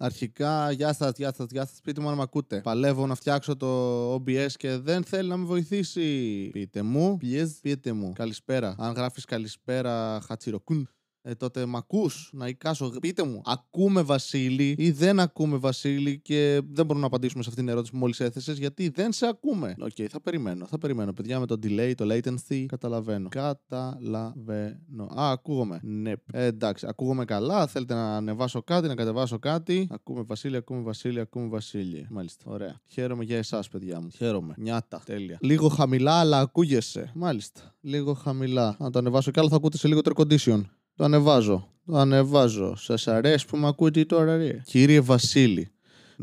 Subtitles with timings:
[0.00, 1.80] Αρχικά, γεια σας, γεια σας, γεια σας.
[1.82, 2.60] Πείτε μου αν με ακούτε.
[2.60, 6.48] Παλεύω να φτιάξω το OBS και δεν θέλει να με βοηθήσει.
[6.52, 8.12] Πείτε μου, please, πείτε μου.
[8.12, 8.74] Καλησπέρα.
[8.78, 10.88] Αν γράφεις καλησπέρα, χατσιροκούν
[11.28, 12.90] ε, τότε μ' ακούς να εικάσω.
[13.00, 17.64] Πείτε μου, ακούμε Βασίλη ή δεν ακούμε Βασίλη και δεν μπορούμε να απαντήσουμε σε αυτήν
[17.64, 19.74] την ερώτηση που μόλις έθεσες γιατί δεν σε ακούμε.
[19.80, 21.12] OK, okay, θα περιμένω, θα περιμένω.
[21.12, 23.28] Παιδιά με το delay, το latency, καταλαβαίνω.
[23.28, 25.04] Καταλαβαίνω.
[25.04, 25.80] Α, ακούγομαι.
[25.82, 27.66] Ναι, ε, εντάξει, ακούγομαι καλά.
[27.66, 29.88] Θέλετε να ανεβάσω κάτι, να κατεβάσω κάτι.
[29.90, 32.06] Ακούμε Βασίλη, ακούμε Βασίλη, ακούμε Βασίλη.
[32.10, 32.80] Μάλιστα, ωραία.
[32.86, 34.08] Χαίρομαι για εσάς, παιδιά μου.
[34.16, 34.54] Χαίρομαι.
[34.56, 35.02] Νιάτα.
[35.04, 35.38] Τέλεια.
[35.40, 37.10] Λίγο χαμηλά, αλλά ακούγεσαι.
[37.14, 37.74] Μάλιστα.
[37.80, 38.76] Λίγο χαμηλά.
[38.78, 40.62] Να το ανεβάσω κι άλλο θα ακούτε σε λίγο air condition.
[40.98, 41.68] Το ανεβάζω.
[41.86, 42.76] Το ανεβάζω.
[42.76, 45.70] Σας αρέσει που με ακούτε τώρα, ρε; Κύριε Βασίλη.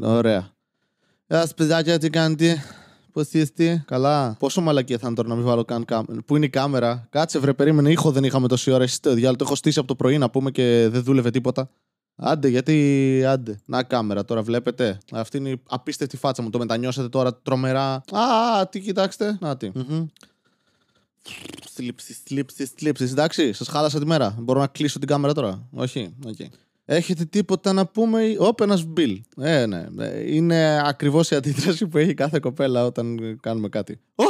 [0.01, 0.49] Ωραία.
[1.27, 2.63] Γεια σα, παιδάκια, τι κάνετε;
[3.11, 4.35] Πώς είστε, καλά.
[4.39, 6.21] Πόσο μαλακία θα είναι τώρα να μην βάλω καν κάμερα.
[6.25, 7.91] Πού είναι η κάμερα; Κάτσε, βρε, περίμενε.
[7.91, 8.83] Ήχο δεν είχαμε τόση ώρα.
[8.83, 9.37] Εσύ το διάλογος.
[9.37, 11.69] Το έχω στήσει από το πρωί να πούμε και δεν δούλευε τίποτα.
[12.15, 13.59] Άντε, γιατί άντε.
[13.65, 14.97] Να κάμερα τώρα, βλέπετε.
[15.11, 16.49] Αυτή είναι η απίστευτη φάτσα μου.
[16.49, 18.03] Το μετανιώσατε τώρα τρομερά.
[18.11, 19.37] Α, τι κοιτάξτε.
[19.41, 19.71] Να τι.
[21.69, 23.03] Θλίψει, θλίψει, θλίψει.
[23.03, 24.35] Εντάξει, σας χάλασα τη μέρα.
[24.39, 25.67] Μπορώ να κλείσω την κάμερα τώρα.
[25.71, 26.45] Όχι, okay.
[26.85, 29.21] Έχετε τίποτα να πούμε; Όπ, ένας μπιλ.
[29.37, 29.85] Ε, ναι.
[30.25, 33.99] Είναι ακριβώς η αντίδραση που έχει κάθε κοπέλα όταν κάνουμε κάτι.
[34.15, 34.23] Ω!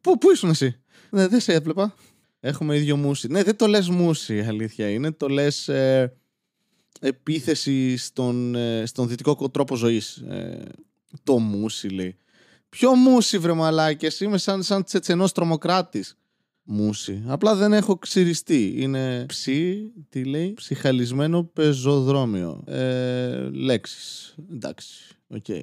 [0.00, 1.94] Πού, πού ήσουν εσύ; Ναι, δεν σε έβλεπα.
[2.40, 3.28] Έχουμε ίδιο μουσι.
[3.28, 5.10] Ναι, δεν το λες μουσι, αλήθεια είναι.
[5.10, 6.16] Το λες ε,
[7.00, 10.16] επίθεση στον, ε, στον δυτικό τρόπο ζωής.
[10.16, 10.64] Ε,
[11.22, 12.16] το μουσι λέει.
[12.68, 16.16] Ποιο μούσι, βρε μαλάκες, είμαι σαν, σαν τσετσενός τρομοκράτης
[16.70, 17.22] μούσι.
[17.26, 18.74] Απλά δεν έχω ξυριστεί.
[18.76, 22.62] Είναι ψι, τι λέει, ψιχαλισμένο πεζοδρόμιο.
[22.66, 24.34] Ε, λέξεις.
[24.52, 25.44] Εντάξει, OK.
[25.48, 25.62] Okay.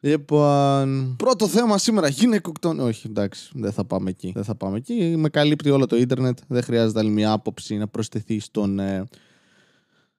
[0.00, 2.80] Λοιπόν, πρώτο θέμα σήμερα, γυναικοκτόν.
[2.80, 4.32] Όχι, εντάξει, δεν θα πάμε εκεί.
[4.34, 5.14] Δεν θα πάμε εκεί.
[5.16, 6.38] Με καλύπτει όλο το ίντερνετ.
[6.48, 8.78] Δεν χρειάζεται άλλη μια άποψη να προσθεθεί στον.
[8.78, 9.04] Ε,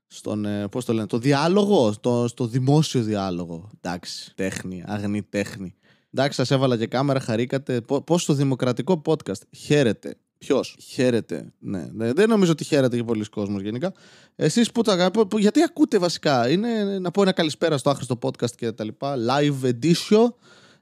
[0.08, 3.70] στον, ε, πώς το λένε, το διάλογο, στο, στο δημόσιο διάλογο.
[3.82, 5.76] Εντάξει, τέχνη, αγνή τέχνη.
[6.18, 7.82] Εντάξει, σας έβαλα και κάμερα, χαρήκατε.
[8.06, 10.16] Πώς στο δημοκρατικό podcast χαίρετε.
[10.38, 11.54] Ποιος; Χαίρεται.
[11.60, 13.94] Ναι, δεν νομίζω ότι χαίρεται και πολλοί κόσμος γενικά.
[14.36, 18.52] Εσείς που τα που, Γιατί ακούτε βασικά; Είναι να πω ένα καλησπέρα στο άχρηστο podcast
[18.56, 19.16] και τα λοιπά.
[19.28, 20.28] Live edition.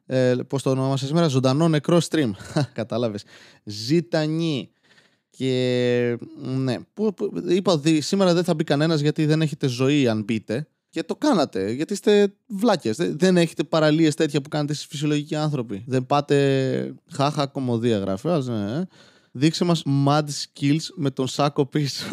[0.05, 2.31] Ε, Πώς το ονομάσα σήμερα, ζωντανό νεκρό stream.
[2.73, 3.23] Κατάλαβες.
[3.63, 4.71] Ζητανή.
[5.29, 10.07] Και ναι, που, που, είπα ότι σήμερα δεν θα μπει κανένας γιατί δεν έχετε ζωή
[10.07, 10.67] αν μπείτε.
[10.93, 12.97] Και το κάνατε, γιατί είστε βλάκες.
[12.97, 15.83] Δεν έχετε παραλίες τέτοια που κάνετε εσείς φυσιολογικοί άνθρωποι.
[15.87, 16.95] Δεν πάτε.
[17.11, 18.27] Χάχα κωμωδία γράφει.
[18.27, 18.79] ναι.
[18.79, 18.87] Ε.
[19.31, 22.05] Δείξε μας mad skills με τον σάκο πίσω.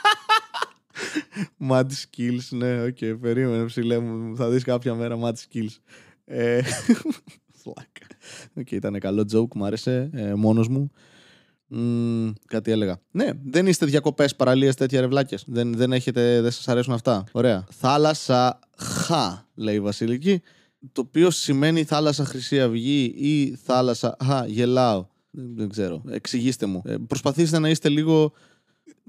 [1.70, 4.36] mad skills, ναι, OK, okay, περίμενε ψηλέ μου.
[4.36, 5.76] Θα δεις κάποια μέρα mad skills.
[6.24, 6.60] Ε,
[7.64, 7.76] OK,
[8.56, 10.90] okay, ήταν καλό joke, μου άρεσε, ε, μόνος μου.
[11.70, 13.00] Mm, κάτι έλεγα.
[13.10, 15.38] Ναι, δεν είστε διακοπές, παραλίες, τέτοια ρευλάκια.
[15.46, 17.24] Δεν, δεν, έχετε, δεν σας αρέσουν αυτά.
[17.32, 17.66] Ωραία.
[17.70, 20.42] Θάλασσα χα, λέει η Βασιλική.
[20.92, 25.06] Το οποίο σημαίνει θάλασσα Χρυσή Αυγή ή θάλασσα χα, γελάω.
[25.30, 26.02] Δεν, ξέρω.
[26.08, 26.82] Εξηγήστε μου.
[26.84, 28.32] Ε, προσπαθήστε να είστε λίγο.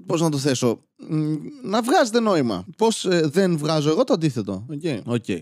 [0.06, 0.82] Πώς να το θέσω.
[1.62, 2.64] Να βγάζετε νόημα.
[2.76, 4.66] Πώς ε, δεν βγάζω εγώ το αντίθετο.
[4.68, 4.80] OK.
[4.82, 5.02] Okay.
[5.06, 5.40] okay.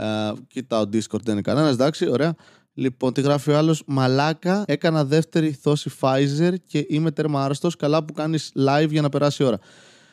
[0.00, 1.72] Uh, κοιτάω Discord, δεν είναι κανένας.
[1.72, 2.34] Εντάξει, ωραία.
[2.78, 3.82] Λοιπόν, τι γράφει ο άλλος.
[3.86, 7.68] Μαλάκα, έκανα δεύτερη δόση Pfizer και είμαι τέρμα άρρωστος.
[7.78, 9.58] Καλά που κάνεις live για να περάσει η ώρα.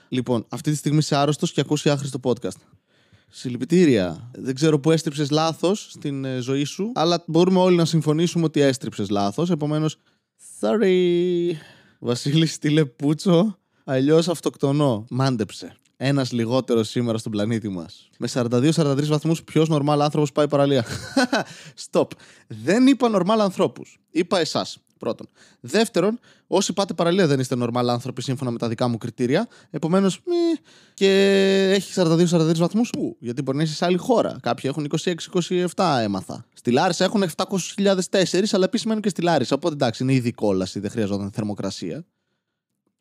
[0.09, 2.59] Λοιπόν, αυτή τη στιγμή είσαι άρρωστος και ακούς άχρηστο podcast.
[3.29, 4.31] Συλληπιτήρια.
[4.33, 8.61] Δεν ξέρω που έστριψες λάθος στην ε, ζωή σου, αλλά μπορούμε όλοι να συμφωνήσουμε ότι
[8.61, 9.49] έστριψες λάθος.
[9.49, 9.97] Επομένως,
[10.59, 11.51] sorry.
[11.99, 13.57] Βασίλης, στείλε πούτσο.
[13.83, 15.05] Αλλιώς αυτοκτονώ.
[15.09, 15.77] Μάντεψε.
[15.97, 18.09] Ένας λιγότερος σήμερα στον πλανήτη μας.
[18.17, 20.85] Με 42-43 βαθμούς, ποιος νορμάλ άνθρωπος πάει παραλία;
[21.91, 22.07] Stop.
[22.47, 23.99] Δεν είπα νορμάλ ανθρώπους.
[24.11, 24.79] Είπα εσάς.
[24.99, 25.27] Πρώτον.
[25.59, 29.47] Δεύτερον, όσοι πάτε παραλία δεν είστε νορμάλ άνθρωποι σύμφωνα με τα δικά μου κριτήρια.
[29.69, 30.19] Επομένως,
[30.93, 31.09] και
[31.73, 32.89] έχει 42-43 βαθμούς;
[33.19, 34.37] Γιατί μπορεί να είσαι σε άλλη χώρα.
[34.41, 34.87] Κάποιοι έχουν
[35.75, 36.45] 26-27, έμαθα.
[36.53, 39.55] Στη Λάρισα έχουν 700.004, αλλά επίσης μένουν και στη Λάρισα.
[39.55, 42.05] Οπότε εντάξει, είναι ήδη κόλαση, δεν χρειαζόταν θερμοκρασία.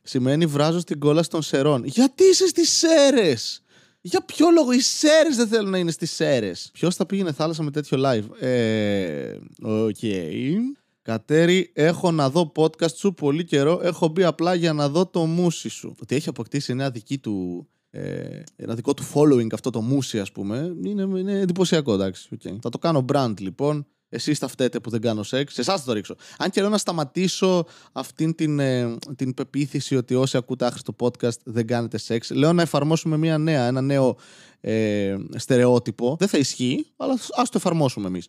[0.07, 1.85] Σημαίνει βράζω στην κόλαση των Σερρών.
[1.85, 3.63] Γιατί είσαι στις Σέρρες!
[4.01, 7.63] Για ποιο λόγο οι Σέρρες δεν θέλουν να είναι στις Σέρρες; Ποιος θα πήγαινε θάλασσα
[7.63, 9.37] με τέτοιο live; Ε.
[9.63, 9.97] OK.
[10.01, 10.53] Okay.
[11.03, 13.81] Κατέρι, έχω να δω podcast σου πολύ καιρό.
[13.83, 15.95] Έχω μπει απλά για να δω το μούσι σου.
[16.03, 17.67] Ότι έχει αποκτήσει ένα δική του.
[17.91, 22.29] Ε, ένα δικό του following αυτό το μούσι, ας πούμε, είναι, είναι εντυπωσιακό, εντάξει.
[22.33, 22.57] Okay.
[22.63, 23.87] Θα το κάνω brand λοιπόν.
[24.15, 25.55] Εσεί θα φταίτε που δεν κάνω σεξ.
[25.55, 26.17] Σε εσάς θα το ρίξω.
[26.39, 31.39] Αν και λέω να σταματήσω αυτήν την, ε, την πεποίθηση ότι όσοι ακούτε άχρηστο podcast
[31.45, 34.17] δεν κάνετε σεξ, λέω να εφαρμόσουμε μια νέα, ένα νέο
[34.61, 36.17] ε, στερεότυπο.
[36.19, 38.29] Δεν θα ισχύει, αλλά ας το εφαρμόσουμε εμείς.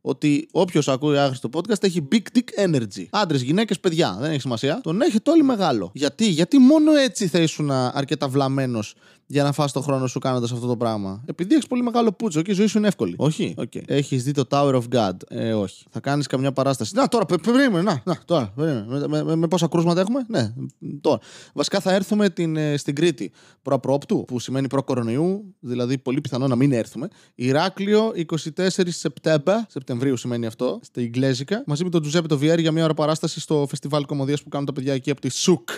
[0.00, 3.06] Ότι όποιος ακούει άχρηστο podcast έχει big dick energy.
[3.10, 4.16] Άντρες, γυναίκες, παιδιά.
[4.20, 4.80] Δεν έχει σημασία.
[4.82, 5.90] Τον έχετε όλοι μεγάλο.
[5.94, 8.94] Γιατί, Γιατί μόνο έτσι θα ήσουν αρκετά βλαμμένος
[9.26, 11.22] για να φας το χρόνο σου κάνοντας αυτό το πράγμα.
[11.26, 13.14] Επειδή έχεις πολύ μεγάλο πούτσο και η ζωή σου είναι εύκολη.
[13.18, 13.54] Όχι.
[13.58, 13.82] Okay.
[13.86, 15.16] Έχεις δει το Tower of God.
[15.28, 15.84] Ε, όχι.
[15.90, 16.94] Θα κάνεις καμιά παράσταση.
[16.94, 17.82] Να, τώρα, περίμενε.
[17.82, 18.52] Να, να, τώρα.
[18.56, 20.52] Με, με, με, με, πόσα κρούσματα έχουμε; Ναι,
[21.00, 21.18] τώρα.
[21.52, 23.32] Βασικά θα έρθουμε την, ε, στην Κρήτη
[23.62, 27.08] προ-πρόπτου, που σημαίνει προ-κορονοϊού, δηλαδή πολύ πιθανό να μην έρθουμε.
[27.34, 28.12] Ηράκλειο
[28.56, 32.84] 24 Σεπτέμβρη, Σεπτεμβρίου σημαίνει αυτό, στα Ιγκλέζικα, μαζί με τον Τζουζέπε το VR για μια
[32.84, 35.68] ώρα παράσταση στο φεστιβάλ κομμωδίας που κάνουν τα παιδιά εκεί από τη ΣΟΚ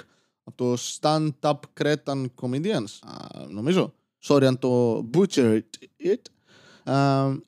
[0.48, 3.08] από το Stand-Up Cretan Comedians,
[3.48, 3.94] νομίζω.
[4.22, 5.60] Sorry αν το butchered
[6.04, 6.20] it.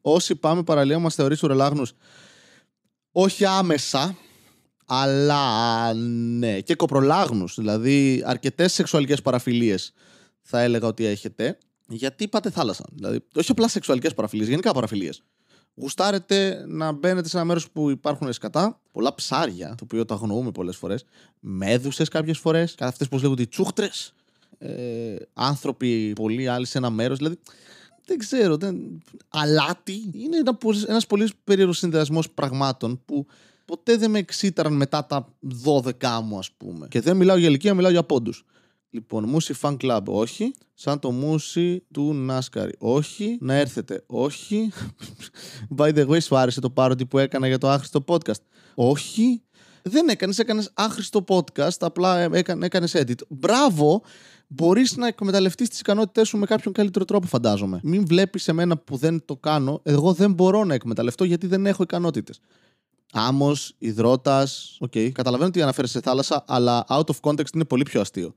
[0.01, 1.93] όσοι πάμε παραλία μας θεωρεί ουρελάγνους
[3.13, 4.17] όχι άμεσα,
[4.87, 9.93] αλλά ναι, και κοπρολάγνους, δηλαδή αρκετές σεξουαλικές παραφιλίες
[10.41, 11.59] θα έλεγα ότι έχετε.
[11.89, 12.85] Γιατί πάτε θάλασσα.
[12.93, 15.23] Δηλαδή, όχι απλά σεξουαλικές παραφιλίες, γενικά παραφιλίες
[15.81, 20.51] γουστάρετε να μπαίνετε σε ένα μέρος που υπάρχουν σκατά, πολλά ψάρια, το οποίο το αγνοούμε
[20.51, 21.05] πολλές φορές,
[21.41, 24.13] μέδουσες κάποιες φορές, αυτές που λέγονται οι τσούχτρες,
[24.59, 27.19] ε, άνθρωποι πολλοί άλλοι σε ένα μέρος.
[27.19, 27.39] Δηλαδή,
[28.05, 29.03] δεν ξέρω, δεν...
[29.29, 33.27] αλάτι είναι ένα, ένας πολύς περίεργος συνδυασμός πραγμάτων που
[33.65, 35.29] ποτέ δεν με εξήταραν μετά τα
[35.65, 36.89] 12 μου, ας πούμε.
[36.89, 38.45] Και δεν μιλάω για ηλικία, μιλάω για πόντους.
[38.91, 40.55] Λοιπόν, Μούσι Fan Club, όχι.
[40.75, 43.39] Σαν το Μούσι του Νάσκαρη, όχι.
[43.41, 44.73] Να έρθετε, όχι.
[45.77, 48.43] By the way, σου άρεσε το πάροντι που έκανα για το άχρηστο podcast.
[48.75, 49.43] Όχι.
[49.83, 53.21] Δεν έκανες, έκανες άχρηστο podcast, απλά έκανε έκανες edit.
[53.29, 54.03] Μπράβο,
[54.47, 57.81] μπορείς να εκμεταλλευτείς τις ικανότητές σου με κάποιον καλύτερο τρόπο, φαντάζομαι.
[57.83, 59.81] Μην βλέπεις εμένα που δεν το κάνω.
[59.83, 62.41] Εγώ δεν μπορώ να εκμεταλλευτώ γιατί δεν έχω ικανότητες.
[63.13, 64.77] Άμμος, ιδρώτας.
[64.81, 65.11] OK, okay.
[65.13, 68.35] καταλαβαίνω ότι αναφέρεσαι σε θάλασσα, αλλά out of context είναι πολύ πιο αστείο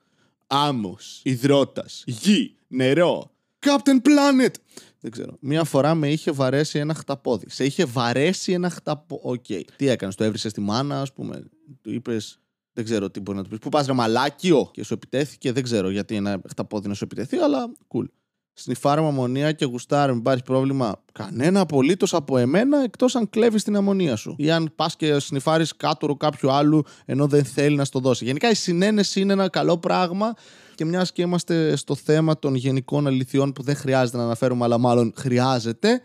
[0.53, 3.31] άμμος, ιδρώτας, γη, νερό,
[3.65, 4.51] Captain Planet.
[4.99, 5.37] Δεν ξέρω.
[5.39, 7.49] Μία φορά με είχε βαρέσει ένα χταπόδι.
[7.49, 9.21] Σε είχε βαρέσει ένα χταπόδι.
[9.23, 9.45] OK.
[9.47, 9.61] Okay.
[9.75, 11.43] Τι έκανες, το έβρισες στη μάνα, ας πούμε.
[11.81, 12.39] Του είπες.
[12.73, 13.59] Δεν ξέρω τι μπορεί να του πεις.
[13.59, 14.69] Πού πας, ρε μαλάκιο!
[14.73, 15.51] Και σου επιτέθηκε.
[15.51, 18.05] Δεν ξέρω γιατί ένα χταπόδι να σου επιτεθεί, αλλά cool
[18.53, 21.03] σνιφάρουμε αμμονία και γουστάρουμε, υπάρχει πρόβλημα.
[21.11, 24.35] Κανένα απολύτως από εμένα εκτός αν κλέβεις την αμμονία σου.
[24.37, 28.25] Ή αν πας και σνιφάρεις κάτωρο κάποιου άλλου ενώ δεν θέλει να στο δώσει.
[28.25, 30.33] Γενικά η συνένεση είναι ένα καλό πράγμα
[30.75, 34.77] και μιας και είμαστε στο θέμα των γενικών αληθιών που δεν χρειάζεται να αναφέρουμε, αλλά
[34.77, 36.01] μάλλον χρειάζεται.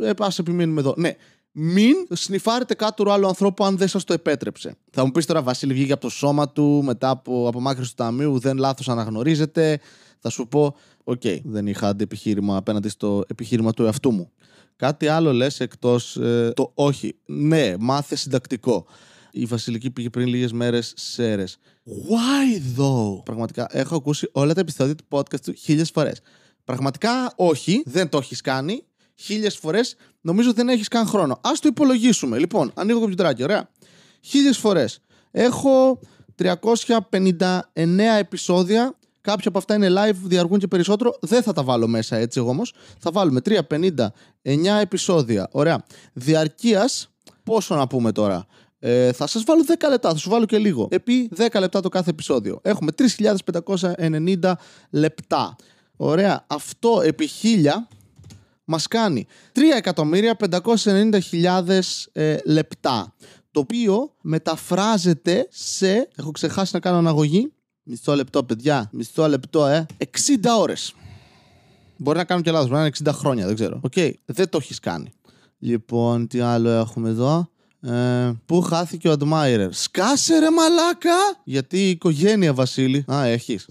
[0.00, 0.94] Ε, Α επιμείνουμε εδώ.
[0.96, 1.16] Ναι,
[1.52, 4.76] μην σνιφάρετε κάτω άλλου ανθρώπου αν δεν σας το επέτρεψε.
[4.90, 8.38] Θα μου πεις τώρα, Βασίλη, βγήκε από το σώμα του μετά από απομάκρυνση του ταμείου,
[8.38, 9.80] ουδέν λάθος αναγνωρίζεται.
[10.18, 14.30] Θα σου πω, OK, okay, δεν είχα αντιεπιχείρημα απέναντι στο επιχείρημα του εαυτού μου.
[14.76, 17.16] Κάτι άλλο λες εκτός ε, το όχι.
[17.26, 18.86] Ναι, μάθε συντακτικό.
[19.30, 21.58] Η Βασιλική πήγε πριν λίγες μέρες Σέρρες.
[21.86, 23.24] Why though?
[23.24, 26.20] Πραγματικά έχω ακούσει όλα τα επεισόδια του podcast του χίλιες φορές.
[26.64, 28.84] Πραγματικά όχι, δεν το έχεις κάνει.
[29.14, 31.32] Χίλιες φορές νομίζω δεν έχεις καν χρόνο.
[31.32, 32.38] Α το υπολογίσουμε.
[32.38, 33.70] Λοιπόν, ανοίγω το κομπιουτεράκι, ωραία.
[34.20, 35.00] Χίλιες φορές.
[35.30, 36.00] Έχω
[36.34, 41.16] 359 επεισόδια Κάποια από αυτά είναι live, διαρκούν και περισσότερο.
[41.20, 42.74] Δεν θα τα βάλω μέσα έτσι εγώ όμως.
[42.98, 44.08] Θα βάλουμε 359
[44.80, 45.48] επεισόδια.
[45.52, 45.84] Ωραία.
[46.12, 47.10] Διαρκείας,
[47.42, 48.46] πόσο να πούμε τώρα;
[48.78, 50.88] Ε, θα σας βάλω 10 λεπτά, θα σου βάλω και λίγο.
[50.90, 52.60] Επί 10 λεπτά το κάθε επεισόδιο.
[52.62, 54.56] Έχουμε 3.590
[54.90, 55.56] λεπτά.
[55.96, 56.44] Ωραία.
[56.46, 57.88] Αυτό επί 1000
[58.64, 61.78] μας κάνει 3.590.000
[62.12, 63.14] ε, λεπτά.
[63.50, 66.08] Το οποίο μεταφράζεται σε.
[66.16, 67.52] Έχω ξεχάσει να κάνω αναγωγή.
[67.84, 68.88] Μισό λεπτό, παιδιά.
[68.92, 69.86] Μισό λεπτό, ε.
[69.98, 70.94] 60 ώρες.
[71.96, 73.80] Μπορεί να κάνω και λάθος, μπορεί να είναι 60 χρόνια, δεν ξέρω.
[73.82, 74.12] OK, okay.
[74.24, 75.12] δεν το έχεις κάνει.
[75.58, 77.48] Λοιπόν, τι άλλο έχουμε εδώ.
[77.80, 81.40] Ε, πού χάθηκε ο Admirer; Σκάσε ρε μαλάκα!
[81.44, 83.04] Γιατί η οικογένεια Βασίλη.
[83.12, 83.68] Α, έχεις.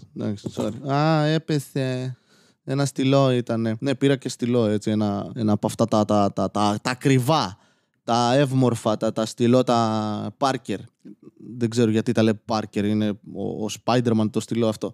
[0.56, 0.92] sorry.
[0.92, 2.18] Α, έπεθε.
[2.64, 3.78] Ένα στυλό ήταν.
[3.80, 4.92] Ναι, πήρα και στυλό έτσι.
[4.92, 7.58] Ένα, ένα από αυτά τα, τα, τα, τα, τα ακριβά.
[8.04, 10.78] Τα εύμορφα, τα, τα στυλό, τα Parker
[11.58, 14.94] δεν ξέρω γιατί τα λέει Πάρκερ, είναι ο, ο Spider-Man το στυλό αυτό.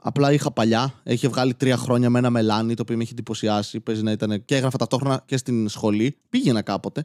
[0.00, 3.80] Απλά είχα παλιά, έχει βγάλει τρία χρόνια με ένα μελάνι, το οποίο με έχει εντυπωσιάσει.
[3.80, 6.16] Παίζει να ήταν και έγραφα ταυτόχρονα και στην σχολή.
[6.28, 7.04] Πήγαινα κάποτε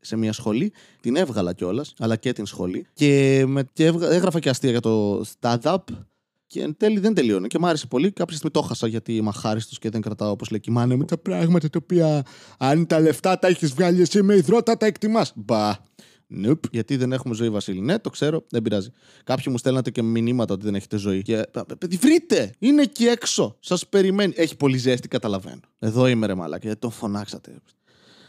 [0.00, 2.86] σε μια σχολή, την έβγαλα κιόλας, αλλά και την σχολή.
[2.92, 5.76] Και, με, και έγραφα και αστεία για το stand-up.
[6.46, 8.12] Και εν τέλει δεν τελείωνε και μου άρεσε πολύ.
[8.12, 10.96] Κάποια στιγμή το έχασα γιατί είμαι αχάριστος και δεν κρατάω όπως λέει και η μάνα
[10.96, 12.22] μου τα πράγματα τα οποία
[12.58, 15.32] αν τα λεφτά τα έχεις βγάλει εσύ με υδρότα τα εκτιμάς.
[15.34, 15.72] Μπα.
[16.44, 16.70] Nope.
[16.70, 17.80] Γιατί δεν έχουμε ζωή, Βασίλη.
[17.80, 18.90] Ναι, το ξέρω, δεν πειράζει.
[19.24, 21.22] Κάποιοι μου στέλνατε και μηνύματα ότι δεν έχετε ζωή.
[21.22, 21.46] Και.
[21.78, 22.54] Παιδί, βρείτε!
[22.58, 23.56] Είναι εκεί έξω.
[23.60, 24.32] Σας περιμένει.
[24.36, 25.60] Έχει πολύ ζέστη, καταλαβαίνω.
[25.78, 27.56] Εδώ είμαι, ρε μαλάκα, γιατί τον φωνάξατε.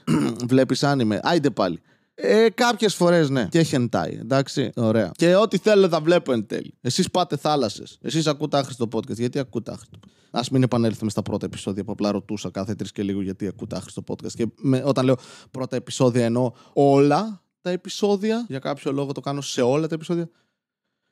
[0.47, 1.19] Βλέπεις αν είμαι.
[1.23, 1.81] Άιντε πάλι.
[2.15, 3.47] Ε, Κάποιες φορές ναι.
[3.51, 4.17] Και χεντάει.
[4.21, 4.71] Εντάξει.
[4.75, 5.11] Ωραία.
[5.15, 6.73] Και ό,τι θέλω θα βλέπω εν τέλει.
[6.81, 7.97] Εσείς πάτε θάλασσες.
[8.01, 9.15] Εσείς ακούτε άχρηστο podcast.
[9.17, 9.99] Γιατί ακούτε άχρηστο.
[10.31, 13.75] Α μην επανέλθουμε στα πρώτα επεισόδια που απλά ρωτούσα κάθε τρεις και λίγο γιατί ακούτε
[13.75, 14.31] άχρηστο podcast.
[14.31, 15.15] Και με, όταν λέω
[15.51, 18.45] πρώτα επεισόδια εννοώ όλα τα επεισόδια.
[18.49, 20.29] Για κάποιο λόγο το κάνω σε όλα τα επεισόδια.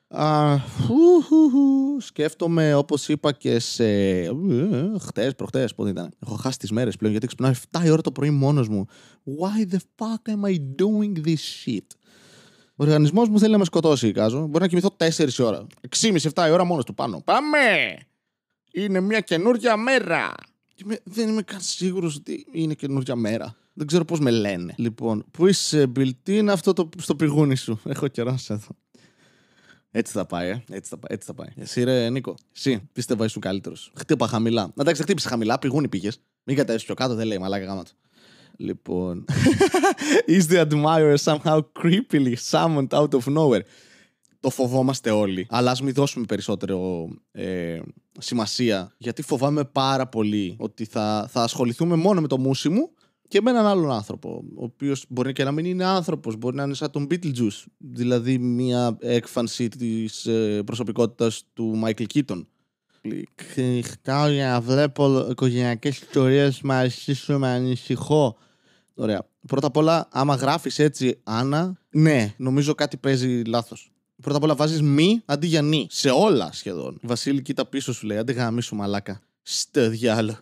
[0.08, 2.00] Α, φου, χου, χου.
[2.00, 3.84] Σκέφτομαι όπως είπα και σε.
[5.00, 6.14] Χτες, προχτές, πότε ήταν.
[6.26, 8.86] Έχω χάσει τις μέρες πλέον γιατί ξυπνάω 7 η ώρα το πρωί μόνος μου.
[9.24, 11.34] Why the fuck am I doing this
[11.64, 11.86] shit?
[12.76, 14.40] Ο οργανισμός μου θέλει να με σκοτώσει, Κάζο.
[14.46, 15.66] Μπορεί να κοιμηθώ 4 ώρα.
[16.00, 17.20] 6,5-7 η ώρα μόνος του πάνω.
[17.24, 17.58] Πάμε!
[18.72, 20.32] Είναι μια καινούργια μέρα.
[20.74, 23.56] Και με- δεν είμαι καν σίγουρος ότι είναι καινούργια μέρα.
[23.74, 24.74] Δεν ξέρω πώς με λένε.
[24.76, 28.54] Λοιπόν, πού είσαι, Μπιλ, τι είναι αυτό το στο πηγούνι σου; Έχω καιρό να σε
[28.54, 28.76] δω.
[29.90, 30.64] Έτσι θα πάει, ε.
[30.70, 31.48] Έτσι θα, πάει, έτσι θα πάει.
[31.56, 32.34] Εσύ, ρε Νίκο.
[32.56, 33.92] Εσύ, πίστευα ήσουν καλύτερος.
[33.96, 34.62] Χτύπα χαμηλά.
[34.62, 36.20] Να εντάξει, δεν χτύπησε χαμηλά, πηγούνι πήγες.
[36.44, 37.92] Μην κατέβεις πιο κάτω, δεν λέει μαλάκα γάμα του.
[38.56, 39.24] Λοιπόν.
[40.36, 43.60] Is the admirer somehow creepily summoned out of nowhere?
[44.40, 45.46] Το φοβόμαστε όλοι.
[45.50, 47.80] Αλλά ας μην δώσουμε περισσότερο ε,
[48.18, 48.92] σημασία.
[48.98, 52.90] Γιατί φοβάμαι πάρα πολύ ότι θα, θα ασχοληθούμε μόνο με το μουσι μου
[53.34, 54.44] και με έναν άλλον άνθρωπο.
[54.54, 57.64] Ο οποίος μπορεί και να μην είναι άνθρωπος, μπορεί να είναι σαν τον Beetlejuice.
[57.78, 62.44] Δηλαδή μια έκφανση της ε, προσωπικότητας του Michael Keaton.
[63.84, 68.36] Χτάω για να βλέπω οικογενειακές ιστορίες, με αρχίσω με ανησυχώ.
[68.94, 69.26] Ωραία.
[69.46, 73.92] Πρώτα απ' όλα, άμα γράφεις έτσι Άννα, ναι, νομίζω κάτι παίζει λάθος.
[74.22, 75.86] Πρώτα απ' όλα βάζεις μη αντί για νη.
[75.90, 76.98] Σε όλα σχεδόν.
[77.02, 79.20] Βασίλη, κοίτα πίσω σου λέει: Άντε γαμίσου μαλάκα.
[79.42, 80.36] Στο διάλο.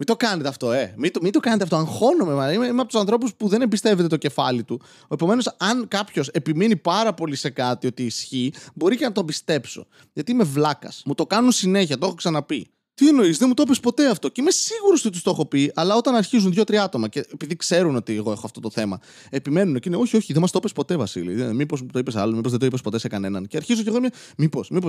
[0.00, 0.94] Μην το κάνετε αυτό, ε.
[0.96, 1.76] Μην το, μην το κάνετε αυτό.
[1.76, 2.34] Αγχώνομαι.
[2.34, 2.52] μα.
[2.52, 4.80] Είμαι, είμαι από τους ανθρώπους που δεν εμπιστεύεται το κεφάλι του.
[5.08, 9.86] Επομένως, αν κάποιος επιμείνει πάρα πολύ σε κάτι ότι ισχύει, μπορεί και να το πιστέψω.
[10.12, 11.02] Γιατί είμαι βλάκας.
[11.04, 12.70] Μου το κάνουν συνέχεια, το έχω ξαναπεί.
[12.98, 14.28] Τι εννοεί, δεν μου το είπε ποτέ αυτό.
[14.28, 17.56] Και είμαι σίγουρο ότι του το έχω πει, αλλά όταν αρχίζουν δύο-τρία άτομα και επειδή
[17.56, 19.00] ξέρουν ότι εγώ έχω αυτό το θέμα,
[19.30, 21.54] επιμένουν και είναι Όχι, όχι, δεν μα το είπε ποτέ, Βασίλη.
[21.54, 23.46] Μήπω το είπε άλλο, μήπω δεν το είπε ποτέ σε κανέναν.
[23.46, 24.12] Και αρχίζω και εγώ μια.
[24.36, 24.88] Μήπω, μήπω.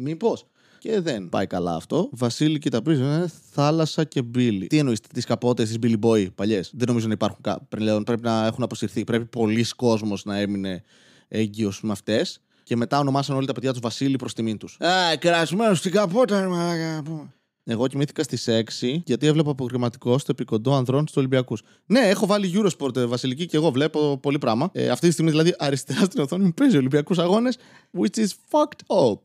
[0.00, 0.36] Μήπω.
[0.78, 2.08] Και δεν πάει καλά αυτό.
[2.12, 4.66] Βασίλη, κοίτα πίσω, ε, θάλασσα και μπίλι.
[4.66, 6.60] Τι εννοεί, τι καπότε τη Billy Boy παλιέ.
[6.72, 7.38] Δεν νομίζω να υπάρχουν.
[7.42, 8.04] κα- πλέον.
[8.04, 9.04] Πρέπει να έχουν αποσυρθεί.
[9.04, 10.82] Πρέπει πολλοί κόσμο να έμεινε
[11.28, 12.26] έγκυο με αυτέ.
[12.70, 14.76] Και μετά ονομάσαν όλοι τα παιδιά τους Βασίλη προς τιμήν τους.
[14.80, 17.02] Α, κρασμένος στην καπότα, ρε μαλάκα.
[17.64, 21.62] Εγώ κοιμήθηκα στις 6 γιατί έβλεπα αποκριματικό στο επικοντό ανδρών στους Ολυμπιακούς.
[21.86, 24.70] Ναι, έχω βάλει Eurosport ε, Βασιλική και εγώ βλέπω πολύ πράγμα.
[24.72, 27.56] Ε, αυτή τη στιγμή δηλαδή αριστερά στην οθόνη μου παίζει Ολυμπιακούς αγώνες,
[27.98, 29.20] which is fucked up.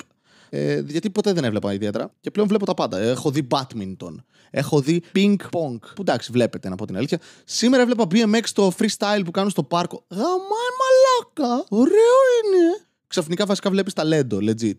[0.49, 2.13] Ε, γιατί ποτέ δεν έβλεπα ιδιαίτερα.
[2.21, 2.97] Και πλέον βλέπω τα πάντα.
[2.97, 4.15] Έχω δει badminton.
[4.49, 5.79] Έχω δει ping pong.
[5.95, 7.19] Που εντάξει, βλέπετε να πω την αλήθεια.
[7.43, 10.03] Σήμερα έβλεπα BMX στο freestyle που κάνουν στο πάρκο.
[10.09, 11.65] Γαμάει μαλάκα.
[11.69, 12.85] Ωραίο είναι.
[13.07, 14.75] Ξαφνικά βασικά βλέπεις ταλέντο, legit.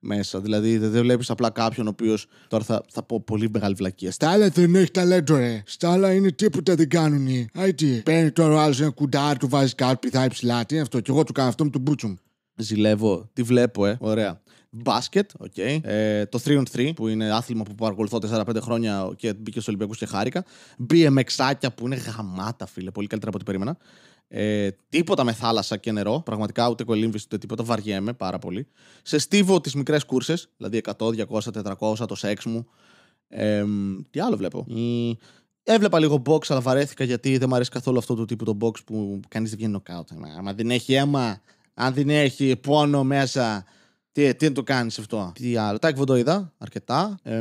[0.00, 0.40] Μέσα.
[0.40, 2.26] Δηλαδή δεν δεν βλέπεις απλά κάποιον ο οποίος.
[2.48, 4.10] Τώρα θα, θα πω πολύ μεγάλη βλακία.
[4.10, 5.62] Στα άλλα δεν έχει ταλέντο, ρε.
[5.66, 7.46] Στα άλλα είναι τίποτα δεν κάνουνε.
[7.54, 8.02] Άι τι.
[8.02, 10.64] Παίρνει τώρα ο άλλος ένα κουντάρι, του βάζει κάτι, πηδάει ψηλά.
[10.64, 11.00] Τι είναι αυτό.
[11.00, 12.14] Κι εγώ του κάνω αυτό με τον πούτσο μου.
[12.56, 13.30] Ζηλεύω.
[13.32, 13.96] Τι βλέπω, ε.
[14.00, 14.40] Ωραία.
[14.70, 15.56] Μπάσκετ, οκ.
[15.56, 20.06] Ε, το 3on3 που είναι άθλημα που παρακολουθώ 4-5 χρόνια και μπήκε στους Ολυμπιακούς και
[20.06, 20.44] χάρηκα.
[20.90, 22.90] BMXάκια που είναι γαμάτα, φίλε.
[22.90, 23.78] Πολύ καλύτερα από ό,τι περίμενα.
[24.28, 26.22] Ε, τίποτα με θάλασσα και νερό.
[26.24, 27.62] Πραγματικά ούτε κολύμβηση ούτε τίποτα.
[27.62, 28.66] Βαριέμαι πάρα πολύ.
[29.02, 30.50] Σε στίβο τις μικρές κούρσες.
[30.56, 32.66] Δηλαδή 100, 200, 400, το σεξ μου.
[33.28, 33.64] Ε,
[34.10, 35.10] τι άλλο βλέπω; Μ,
[35.62, 38.84] Έβλεπα λίγο box, αλλά βαρέθηκα γιατί δεν μου αρέσει καθόλου αυτό το τύπο το box
[38.84, 40.08] που κανείς δεν βγαίνει νοκάουτ.
[40.38, 41.40] Άμα δεν έχει αίμα,
[41.74, 43.64] αν δεν έχει πόνο μέσα,
[44.12, 47.18] τι, τι να το κάνεις αυτό; Τι άλλο; Τα εκβοντό είδα αρκετά.
[47.22, 47.36] Ε,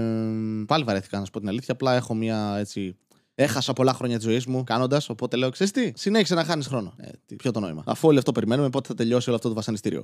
[0.68, 1.74] πάλι βαρέθηκα να σου πω την αλήθεια.
[1.74, 2.98] Απλά έχω μια έτσι.
[3.40, 6.94] Έχασα πολλά χρόνια της ζωής μου κάνοντας, οπότε λέω: Ξέρεις τι, συνέχισε να χάνεις χρόνο.
[6.98, 7.84] Ε, τι, ποιο το νόημα.
[7.86, 10.04] Αφού όλο αυτό περιμένουμε, πότε θα τελειώσει όλο αυτό το βασανιστήριο.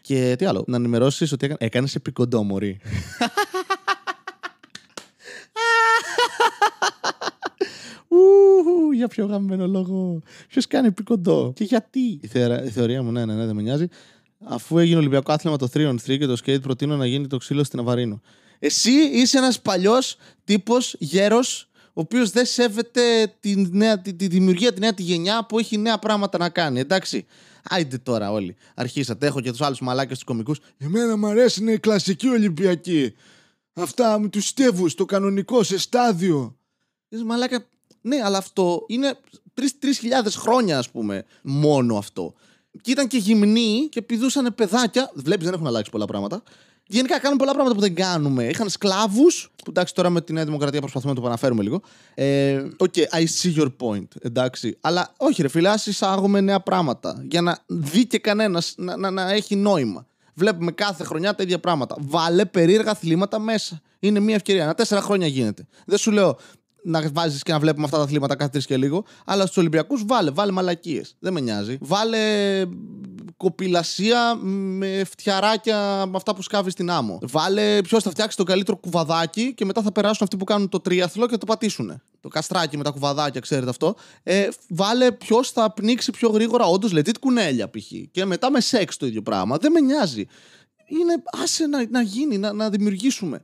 [0.00, 2.80] Και τι άλλο, να ενημερώσεις ότι έκανες επικοντό, Μωρή.
[8.08, 10.22] Ου, για πιο γαμμένο λόγο.
[10.48, 12.18] Ποιος κάνει επικοντό και γιατί.
[12.22, 13.86] Η, θερα- η θεωρία μου, ναι, ναι, ναι, δεν με νοιάζει.
[14.44, 17.78] Αφού έγινε Ολυμπιακό άθλημα το 3on3 και το skate, προτείνω να γίνει το ξύλο στην
[17.78, 18.20] Αβαρίνο.
[18.58, 21.67] Εσύ είσαι ένας παλιός τύπος γέρος, ο
[22.00, 25.98] οποίος δεν σέβεται τη, νέα, τη, τη δημιουργία, τη νέα τη γενιά που έχει νέα
[25.98, 26.80] πράγματα να κάνει.
[26.80, 27.26] Εντάξει.
[27.62, 28.56] Άιντε τώρα όλοι.
[28.74, 29.26] Αρχίσατε.
[29.26, 30.60] Έχω και τους άλλους μαλάκες τους κωμικούς.
[30.78, 33.14] Εμένα μου αρέσει είναι η κλασική Ολυμπιακή.
[33.72, 36.56] Αυτά με του στίβου, το κανονικό, σε στάδιο.
[37.08, 37.66] Λες, μαλάκα,
[38.00, 39.18] ναι, αλλά αυτό είναι
[39.54, 42.34] 3.000 χρόνια, ας πούμε, μόνο αυτό.
[42.80, 45.10] Και ήταν και γυμνοί και πηδούσαν παιδάκια.
[45.14, 46.42] Βλέπεις, δεν έχουν αλλάξει πολλά πράγματα.
[46.90, 48.44] Γενικά κάνουν πολλά πράγματα που δεν κάνουμε.
[48.44, 49.50] Είχαν σκλάβους.
[49.56, 51.80] Που εντάξει, τώρα με τη Νέα Δημοκρατία προσπαθούμε να το επαναφέρουμε λίγο.
[52.14, 54.08] Ε, OK, I see your point.
[54.20, 54.76] Εντάξει.
[54.80, 57.24] Αλλά όχι, ρε φίλε, ας εισάγουμε νέα πράγματα.
[57.30, 60.06] Για να δει και κανένας να, να, να έχει νόημα.
[60.34, 61.96] Βλέπουμε κάθε χρονιά τα ίδια πράγματα.
[61.98, 63.80] Βάλε περίεργα αθλήματα μέσα.
[63.98, 64.62] Είναι μια ευκαιρία.
[64.62, 65.66] Ένα τέσσερα χρόνια γίνεται.
[65.86, 66.38] Δεν σου λέω
[66.88, 69.04] να βάζεις και να βλέπουμε αυτά τα αθλήματα κάθε τρεις και λίγο.
[69.24, 71.16] Αλλά στους Ολυμπιακούς βάλε, βάλε μαλακίες.
[71.18, 71.78] Δεν με νοιάζει.
[71.80, 72.18] Βάλε
[73.36, 77.18] κοπηλασία με φτιαράκια με αυτά που σκάβεις στην άμμο.
[77.22, 80.80] Βάλε ποιος θα φτιάξει το καλύτερο κουβαδάκι και μετά θα περάσουν αυτοί που κάνουν το
[80.80, 82.02] τρίαθλο και θα το πατήσουν.
[82.20, 83.94] Το καστράκι με τα κουβαδάκια, ξέρετε αυτό.
[84.22, 87.92] Ε, βάλε ποιος θα πνίξει πιο γρήγορα, όντως legit κουνέλια π.χ.
[88.10, 89.56] Και μετά με σεξ το ίδιο πράγμα.
[89.56, 90.26] Δεν με νοιάζει.
[90.86, 93.42] Είναι άσε να, να γίνει, να, να δημιουργήσουμε.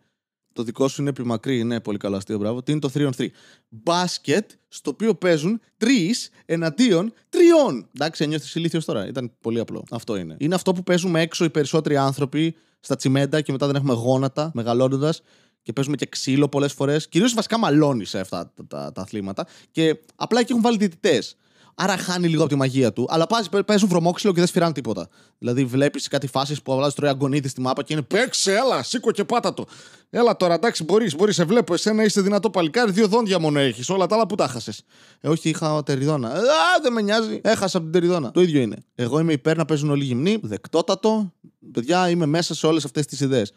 [0.55, 2.63] Το δικό σου είναι επιμακρύ, είναι πολύ καλό αστείο, μπράβο.
[2.63, 3.27] Τι είναι το 3 on 3.
[3.69, 7.89] Μπάσκετ, στο οποίο παίζουν τρεις εναντίον τριών.
[7.95, 9.07] Εντάξει, νιώθει ηλίθιος τώρα.
[9.07, 9.85] Ήταν πολύ απλό.
[9.91, 10.37] Αυτό είναι.
[10.39, 14.51] Είναι αυτό που παίζουμε έξω οι περισσότεροι άνθρωποι στα τσιμέντα και μετά δεν έχουμε γόνατα
[14.55, 15.23] μεγαλώνοντας
[15.63, 17.09] και παίζουμε και ξύλο πολλές φορές.
[17.09, 19.47] Κυρίως βασικά μαλώνεις σε αυτά τα, τα, τα, αθλήματα.
[19.71, 21.37] Και απλά εκεί έχουν βάλει διαιτητές.
[21.75, 23.07] Άρα χάνει λίγο από τη μαγεία του.
[23.11, 25.09] Αλλά πάζει, παίζουν βρωμόξυλο και δεν σφυράνε τίποτα.
[25.38, 29.11] Δηλαδή βλέπεις κάτι φάσεις που αλλάζει τρώει αγκονίδι στη μάπα και είναι Παίξε, έλα, σήκω
[29.11, 29.66] και πάτα το.
[30.11, 31.75] Έλα τώρα, εντάξει, μπορείς, μπορείς, σε βλέπω.
[31.75, 33.88] Εσένα είσαι δυνατό παλικάρι, δύο δόντια μόνο έχεις.
[33.88, 34.73] Όλα τα άλλα που τα χάσε.
[35.21, 36.28] Ε, όχι, είχα τεριδόνα.
[36.28, 36.43] Α,
[36.83, 37.40] δεν με νοιάζει.
[37.43, 38.31] Έχασα από την τεριδόνα.
[38.31, 38.76] Το ίδιο είναι.
[38.95, 41.33] Εγώ είμαι υπέρ να παίζουν όλοι γυμνοί, δεκτότατο.
[41.73, 43.52] Παιδιά, είμαι μέσα σε όλες αυτές τις ιδέες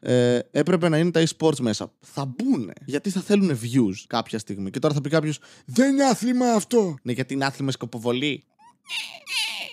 [0.00, 1.92] ε, έπρεπε να είναι τα e-sports μέσα.
[2.00, 2.72] Θα μπουν.
[2.84, 4.70] Γιατί θα θέλουν views κάποια στιγμή.
[4.70, 6.96] Και τώρα θα πει κάποιος, Δεν είναι άθλημα αυτό.
[7.02, 8.44] Ναι, γιατί είναι άθλημα σκοποβολή.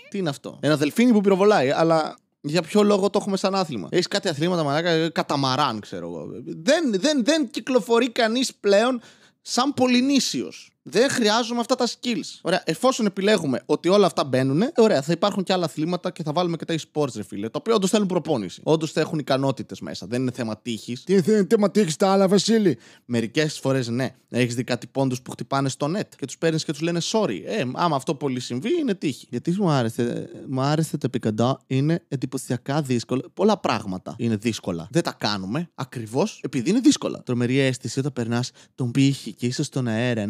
[0.10, 0.60] Τι είναι αυτό.
[0.62, 3.88] Ένα δελφίνι που πυροβολάει, αλλά για ποιο λόγο το έχουμε σαν άθλημα.
[3.92, 6.28] Έχεις κάτι αθλήματα, μαλάκα, καταμαράν, ξέρω εγώ.
[6.46, 9.02] Δεν, δεν, δεν κυκλοφορεί κανείς πλέον
[9.42, 10.75] σαν πολυνήσιος.
[10.88, 12.40] Δεν χρειάζομαι αυτά τα skills.
[12.42, 16.32] Ωραία, εφόσον επιλέγουμε ότι όλα αυτά μπαίνουν, ωραία, θα υπάρχουν και άλλα αθλήματα και θα
[16.32, 17.50] βάλουμε και τα e-sports, ρε φίλε.
[17.50, 18.62] Τα οποία όντως θέλουν προπόνηση.
[18.64, 20.08] Όντως θα έχουν ικανότητες μέσα.
[20.08, 21.04] Δεν είναι θέμα τύχης.
[21.04, 24.16] Τι είναι θέμα τύχη τα άλλα, Βασίλη; Μερικές φορές ναι.
[24.30, 27.42] Έχεις δει κάτι πόντους που χτυπάνε στο net και τους παίρνεις και τους λένε sorry.
[27.46, 29.28] Ε, άμα αυτό πολύ συμβεί, είναι τύχη.
[29.30, 33.32] Γιατί μου άρεσε, μου άρεσε το πικαντά, είναι εντυπωσιακά δύσκολο.
[33.34, 34.88] Πολλά πράγματα είναι δύσκολα.
[34.92, 37.24] Δεν τα κάνουμε ακριβώς επειδή είναι δύσκολα.
[37.24, 40.26] Τρομερή αίσθηση όταν περνάς τον πύχη και είσαι στον αέρα,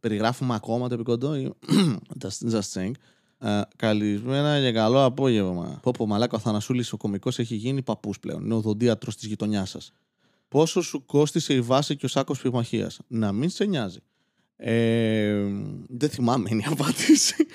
[0.00, 1.56] περιγράφουμε ακόμα το επικοντό.
[2.50, 2.92] Just saying.
[3.44, 5.78] Uh, καλησπέρα και καλό απόγευμα.
[5.82, 8.44] Πω πω μαλάκα ο Θανασούλης ο κομικός έχει γίνει παππούς πλέον.
[8.44, 9.92] Είναι ο δοντίατρος της γειτονιάς σας.
[10.48, 13.98] Πόσο σου κόστησε η βάση και ο σάκος πυγμαχίας; Να μην σε νοιάζει.
[14.56, 15.44] Ε,
[15.88, 17.46] δεν θυμάμαι είναι η απάντηση.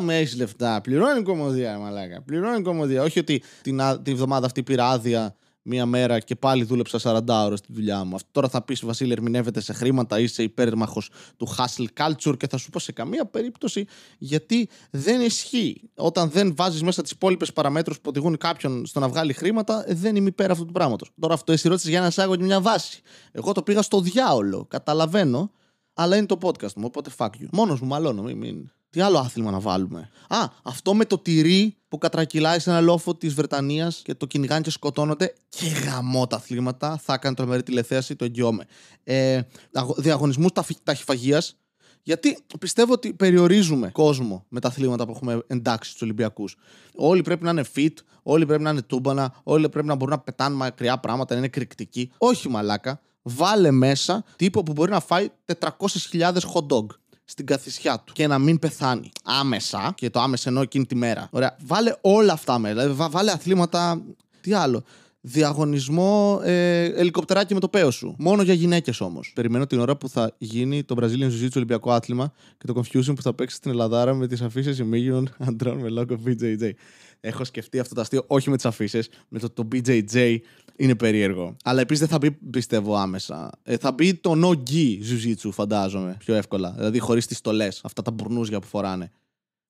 [0.00, 0.80] με έχεις λεφτά.
[0.80, 2.22] Πληρώνει κομμωδία, μαλάκα.
[2.22, 3.02] Πληρώνει κομμωδία.
[3.02, 7.58] Όχι ότι την, την εβδομάδα αυτή πήρα άδεια μία μέρα και πάλι δούλεψα 40 ώρες
[7.58, 8.14] στη δουλειά μου.
[8.14, 12.56] Αυτό τώρα θα πεις Βασίλη, ερμηνεύεται σε χρήματα, είσαι υπέρμαχος του hustle culture και θα
[12.56, 13.86] σου πω σε καμία περίπτωση
[14.18, 15.90] γιατί δεν ισχύει.
[15.94, 19.94] Όταν δεν βάζεις μέσα τις υπόλοιπες παραμέτρους που οδηγούν κάποιον στο να βγάλει χρήματα, ε,
[19.94, 21.10] δεν είμαι υπέρ αυτού του πράγματος.
[21.20, 23.00] Τώρα αυτό εσύ ρώτησες για να σάγω μια βάση.
[23.32, 24.66] Εγώ το πήγα στο διάολο.
[24.68, 25.50] Καταλαβαίνω,
[25.94, 27.46] αλλά είναι το podcast μου, οπότε fuck you.
[27.52, 28.70] Μόνος μου, μαλώνω, μην, μην.
[28.94, 33.14] Τι άλλο άθλημα να βάλουμε; Α, αυτό με το τυρί που κατρακυλάει σε ένα λόφο
[33.14, 35.34] της Βρετανίας και το κυνηγάνε και σκοτώνονται.
[35.48, 37.00] Και γαμό τα αθλήματα.
[37.02, 38.64] Θα έκανε τρομερή τηλεθέαση, το εγγυώμαι.
[39.04, 39.40] Ε,
[39.96, 40.50] Διαγωνισμούς
[40.82, 41.56] ταχυφαγίας.
[42.02, 46.56] Γιατί πιστεύω ότι περιορίζουμε κόσμο με τα αθλήματα που έχουμε εντάξει στους Ολυμπιακούς.
[46.94, 50.20] Όλοι πρέπει να είναι fit, όλοι πρέπει να είναι τούμπανα, όλοι πρέπει να μπορούν να
[50.20, 52.10] πετάνε μακριά πράγματα, να είναι κρυκτικοί.
[52.18, 53.00] Όχι μαλάκα.
[53.22, 55.28] Βάλε μέσα τύπο που μπορεί να φάει
[55.60, 56.86] 400.000 hot dog
[57.24, 61.28] στην καθισιά του και να μην πεθάνει άμεσα, και το άμεσα εννοώ εκείνη τη μέρα.
[61.30, 61.56] Ωραία.
[61.66, 62.74] Βάλε όλα αυτά μέσα.
[62.74, 64.02] Δηλαδή, βάλε αθλήματα.
[64.40, 64.84] Τι άλλο.
[65.20, 68.14] Διαγωνισμό ε, ελικοπτεράκι με το παίο σου.
[68.18, 69.32] Μόνο για γυναίκες όμως.
[69.34, 73.22] Περιμένω την ώρα που θα γίνει το Brazilian Jiu-Jitsu Ολυμπιακό άθλημα και το Confusion που
[73.22, 76.70] θα παίξει στην Ελλαδάρα με τις αφήσεις ημίγυνων αντρών με λόγο BJJ.
[77.26, 80.38] Έχω σκεφτεί αυτό το αστείο, όχι με τις αφήσεις, με το, το BJJ
[80.76, 81.56] είναι περίεργο.
[81.64, 83.50] Αλλά επίσης δεν θα μπει, πιστεύω, άμεσα.
[83.62, 86.70] Ε, θα μπει το no-gi Jiu-Jitsu, φαντάζομαι, πιο εύκολα.
[86.76, 89.10] Δηλαδή χωρίς τις στολές, αυτά τα μπουρνούζια που φοράνε.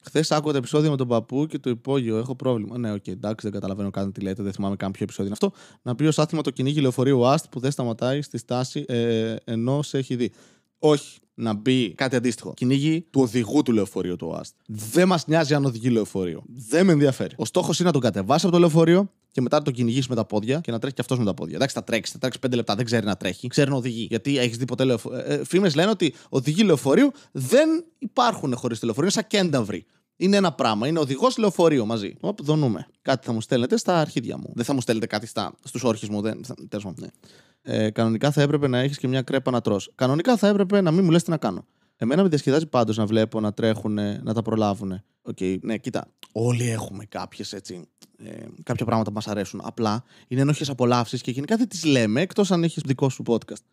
[0.01, 2.17] Χθες άκουγα το επεισόδιο με τον παππού και το υπόγειο.
[2.17, 2.79] Έχω πρόβλημα.
[2.79, 5.39] Ναι, OK, okay, εντάξει, δεν καταλαβαίνω καν τι λέτε, δεν θυμάμαι καν ποιο επεισόδιο είναι
[5.43, 5.59] αυτό.
[5.83, 9.83] Να πει ως άθλημα το κυνήγι λεωφορείου ΟΑΣΘ που δεν σταματάει στη στάση ε, ενώ
[9.83, 10.33] σε έχει δει.
[10.79, 12.55] Όχι, να μπει κάτι αντίστοιχο.
[12.55, 14.55] Κυνήγι του οδηγού του λεωφορείου του ΟΑΣΘ.
[14.67, 16.43] Δεν μας νοιάζει αν οδηγεί λεωφορείο.
[16.47, 17.35] Δεν με ενδιαφέρει.
[17.37, 20.15] Ο στόχος είναι να τον κατεβάσει από το λεωφορείο και μετά να τον κυνηγήσει με
[20.15, 21.57] τα πόδια και να τρέχει και αυτός με τα πόδια.
[21.57, 23.49] Εντάξει, θα τρέξει, θα τρέξει 5 λεπτά, δεν ξέρει να τρέχει.
[23.49, 24.07] Ξέρει να οδηγεί.
[24.11, 25.19] Γιατί έχεις δει ποτέ λεωφορείο.
[25.19, 27.69] Ε, ε Φήμες λένε ότι οδηγοί λεωφορείου δεν
[27.99, 29.11] υπάρχουν χωρίς το λεωφορείο.
[29.15, 29.87] Είναι σαν κένταυροι.
[30.17, 30.87] Είναι ένα πράγμα.
[30.87, 32.17] Είναι οδηγός λεωφορείο μαζί.
[32.21, 32.87] Οπ, δονούμαι.
[33.03, 34.53] Κάτι θα μου στέλνετε στα αρχίδια μου.
[34.55, 35.27] Δεν θα μου στέλνετε κάτι
[35.63, 36.21] στους όρχες μου.
[36.21, 36.41] Δεν...
[36.69, 37.09] Τέλος ναι
[37.67, 39.93] ε, κανονικά θα έπρεπε να έχεις και μια κρέπα να τρως.
[39.95, 41.65] Κανονικά θα έπρεπε να μην μου λες τι να κάνω.
[41.97, 44.93] Εμένα με διασκεδάζει πάντως να βλέπω να τρέχουν, να τα προλάβουν.
[45.23, 46.07] OK, okay, ναι, κοίτα.
[46.33, 47.89] Όλοι έχουμε κάποιες έτσι,
[48.25, 48.31] ε,
[48.63, 49.61] κάποια πράγματα που μας αρέσουν.
[49.65, 53.65] Απλά είναι ένοχες απολαύσεις και γενικά δεν τις λέμε εκτός αν έχεις δικό σου podcast.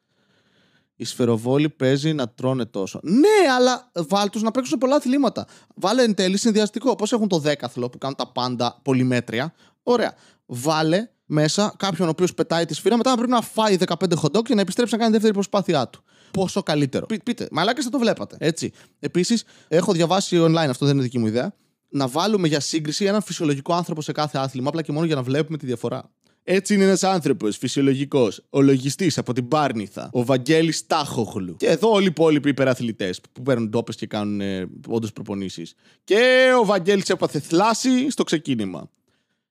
[0.96, 3.00] Η σφαιροβόλη παίζει να τρώνε τόσο.
[3.04, 5.48] Ναι, αλλά βάλ τους να παίξουν πολλά αθλήματα.
[5.76, 6.96] Βάλε εν τέλει συνδυαστικό.
[6.96, 9.54] Πώς έχουν το δέκαθλο που κάνουν τα πάντα πολυμέτρια.
[9.84, 10.14] Ωραία.
[10.46, 14.46] Βάλε μέσα κάποιον ο οποίος πετάει τη σφύρα, μετά να πρέπει να φάει 15 χοντόκ
[14.46, 16.04] και να επιστρέψει να κάνει δεύτερη προσπάθειά του.
[16.32, 17.06] πόσο καλύτερο.
[17.06, 18.36] Πεί- πείτε, μαλάκες θα το βλέπατε.
[18.40, 18.72] Έτσι.
[19.00, 21.54] Επίσης, έχω διαβάσει online, αυτό δεν είναι δική μου ιδέα,
[21.90, 25.22] να βάλουμε για σύγκριση έναν φυσιολογικό άνθρωπο σε κάθε άθλημα, απλά και μόνο για να
[25.24, 26.12] βλέπουμε τη διαφορά.
[26.44, 31.56] Έτσι είναι ένας άνθρωπος, φυσιολογικός, ο λογιστής από την Πάρνηθα, ο Βαγγέλης Τάχοχλου.
[31.56, 35.74] Και εδώ όλοι οι υπόλοιποι υπεραθλητέ που παίρνουν τόπε και κάνουν ε, όντως προπονήσεις.
[36.04, 38.90] Και ο Βαγγέλης έπαθε θλάση στο ξεκίνημα.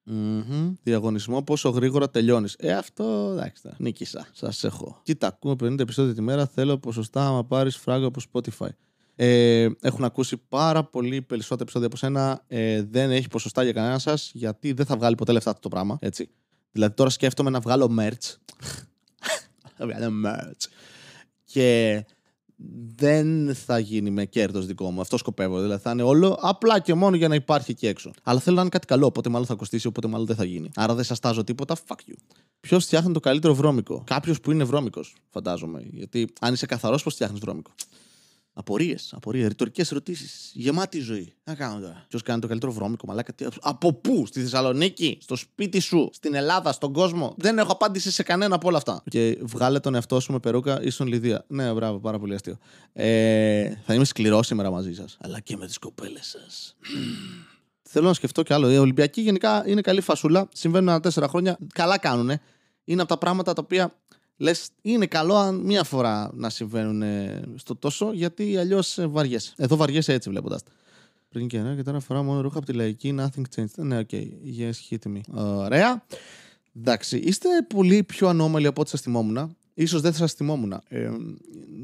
[0.04, 0.72] Μμμ.
[0.82, 2.54] Διαγωνισμό, πόσο γρήγορα τελειώνεις.
[2.58, 4.26] Ε, αυτό εντάξει, τα νίκησα.
[4.32, 5.00] Σας έχω.
[5.02, 6.46] Κοίτα, ακούμε 50 επεισόδια τη μέρα.
[6.46, 8.68] Θέλω ποσοστά άμα πάρεις φράγκο από Spotify.
[9.16, 12.44] Ε, έχουν ακούσει πάρα πολύ περισσότερα επεισόδια από σένα.
[12.46, 15.68] Ε, δεν έχει ποσοστά για κανένα σας, γιατί δεν θα βγάλει ποτέ λεφτά αυτό το
[15.68, 15.98] πράγμα.
[16.00, 16.30] Έτσι.
[16.72, 18.36] Δηλαδή, τώρα σκέφτομαι να βγάλω merch.
[19.76, 20.68] Θα βγάλω merch.
[21.44, 22.04] Και
[22.94, 25.00] δεν θα γίνει με κέρδος δικό μου.
[25.00, 25.60] Αυτό σκοπεύω.
[25.60, 28.10] Δηλαδή θα είναι όλο απλά και μόνο για να υπάρχει εκεί έξω.
[28.22, 29.06] Αλλά θέλω να είναι κάτι καλό.
[29.06, 30.70] Οπότε μάλλον θα κοστίσει, οπότε μάλλον δεν θα γίνει.
[30.74, 31.76] Άρα δεν σας τάζω τίποτα.
[31.86, 32.14] Fuck you.
[32.60, 35.82] Ποιος φτιάχνει το καλύτερο βρώμικο; Κάποιος που είναι βρώμικος, φαντάζομαι.
[35.90, 37.70] Γιατί αν είσαι καθαρός, πώς φτιάχνεις βρώμικο;
[38.52, 40.50] Απορίες, απορίες, ρητορικές ερωτήσεις.
[40.54, 41.24] Γεμάτη ζωή.
[41.24, 43.32] Τι να κάνω τώρα; Ποιος κάνει το καλύτερο βρώμικο, μαλάκα.
[43.34, 48.10] τι- Από πού, στη Θεσσαλονίκη, στο σπίτι σου, στην Ελλάδα, στον κόσμο; Δεν έχω απάντηση
[48.10, 49.02] σε κανένα από όλα αυτά.
[49.10, 51.44] Και βγάλε τον εαυτό σου με περούκα ίσον Λιδία.
[51.48, 52.56] Ναι, μπράβο, πάρα πολύ αστείο.
[52.92, 55.16] Ε, θα είμαι σκληρός σήμερα μαζί σας.
[55.20, 56.76] Αλλά και με τις κοπέλες σας.
[57.92, 58.70] Θέλω να σκεφτώ κι άλλο.
[58.70, 60.48] Οι Ολυμπιακοί γενικά είναι καλή φασούλα.
[60.52, 61.58] Συμβαίνουν ανά τέσσερα χρόνια.
[61.74, 62.30] Καλά κάνουν.
[62.84, 63.94] Είναι από τα πράγματα τα οποία
[64.40, 69.52] λες είναι καλό αν μία φορά να συμβαίνουν ε, στο τόσο, γιατί αλλιώς βαριέσαι.
[69.56, 70.60] Εδώ βαριέσαι έτσι βλέποντας.
[71.28, 73.14] Πριν και ένα και τώρα φορά μόνο ρούχα από τη λαϊκή.
[73.18, 73.64] Nothing changed.
[73.76, 74.08] Ναι, OK.
[74.12, 74.26] Okay.
[74.58, 75.20] Yes, hit me.
[75.44, 76.04] Ωραία.
[76.76, 77.16] Εντάξει.
[77.18, 79.56] Είστε πολύ πιο ανώμαλοι από ό,τι σας θυμόμουν.
[79.74, 80.72] Ίσως δεν θα σας θυμόμουν.
[80.88, 81.10] Ε,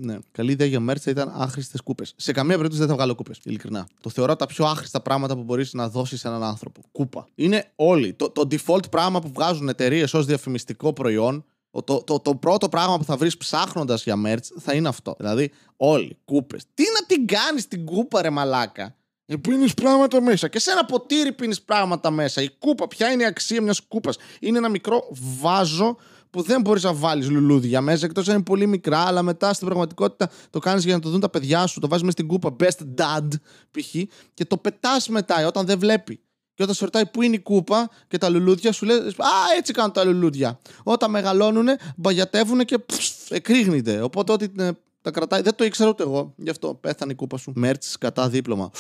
[0.01, 0.17] ναι.
[0.33, 2.13] Καλή ιδέα για μέρτσα ήταν άχρηστες κούπες.
[2.17, 3.41] Σε καμία περίπτωση δεν θα βγάλω κούπες.
[3.45, 3.87] Ειλικρινά.
[4.01, 6.81] Το θεωρώ από τα πιο άχρηστα πράγματα που μπορείς να δώσεις σε έναν άνθρωπο.
[6.93, 7.29] Κούπα.
[7.35, 8.13] Είναι όλοι.
[8.13, 11.45] Το, το default πράγμα που βγάζουν εταιρείες ως διαφημιστικό προϊόν ο-
[11.83, 15.15] το, το, το πρώτο πράγμα που θα βρεις ψάχνοντας για merch θα είναι αυτό.
[15.19, 16.65] Δηλαδή, όλοι, κούπες.
[16.75, 20.49] Τι να την κάνεις την κούπα, ρε μαλάκα; Ε, πίνεις πράγματα μέσα.
[20.49, 22.43] Και σε ένα ποτήρι πίνεις πράγματα μέσα.
[22.43, 25.09] Η κούπα, ποια είναι η αξία μιας κούπας; Είναι ένα μικρό
[25.41, 25.97] βάζο
[26.31, 29.67] που δεν μπορείς να βάλεις λουλούδια μέσα, εκτός αν είναι πολύ μικρά, αλλά μετά στην
[29.67, 31.81] πραγματικότητα το κάνεις για να το δουν τα παιδιά σου.
[31.81, 33.29] Το βάζεις μέσα στην κούπα, best dad
[33.71, 33.95] π.χ.
[34.35, 36.21] και το πετάς μετά όταν δεν βλέπει.
[36.57, 39.73] Και όταν σε ρωτάει πού είναι η κούπα και τα λουλούδια, σου λέει Α, έτσι
[39.73, 40.59] κάνουν τα λουλούδια.
[40.83, 44.01] Όταν μεγαλώνουν, μπαγιατεύουν και ψφ, εκρήγνεται.
[44.01, 44.71] Οπότε ό,τι ε,
[45.03, 45.43] τα κρατάει.
[45.43, 46.35] Δεν το ήξερα ούτε εγώ.
[46.37, 47.53] Γι' αυτό πέθανε η κούπα σου.
[47.55, 48.71] Merch σκατά δίπλωμα.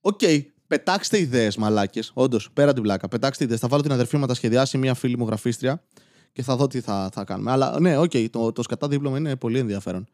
[0.00, 0.20] Οκ,
[0.66, 2.10] πετάξτε ιδέες, μαλάκες.
[2.14, 3.08] Όντως, πέρα την πλάκα.
[3.08, 3.60] Πετάξτε ιδέες.
[3.60, 5.82] Θα βάλω την αδερφή μου να τα σχεδιάσει, μια φίλη μου γραφίστρια
[6.32, 7.50] και θα δω τι θα, θα κάνουμε.
[7.50, 10.08] Αλλά ναι, οκ, το, το σκατά δίπλωμα είναι πολύ ενδιαφέρον.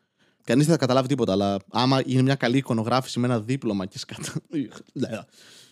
[0.45, 3.99] Κανείς δεν θα καταλάβει τίποτα, αλλά άμα είναι μια καλή εικονογράφηση με ένα δίπλωμα και
[3.99, 4.33] σκατά.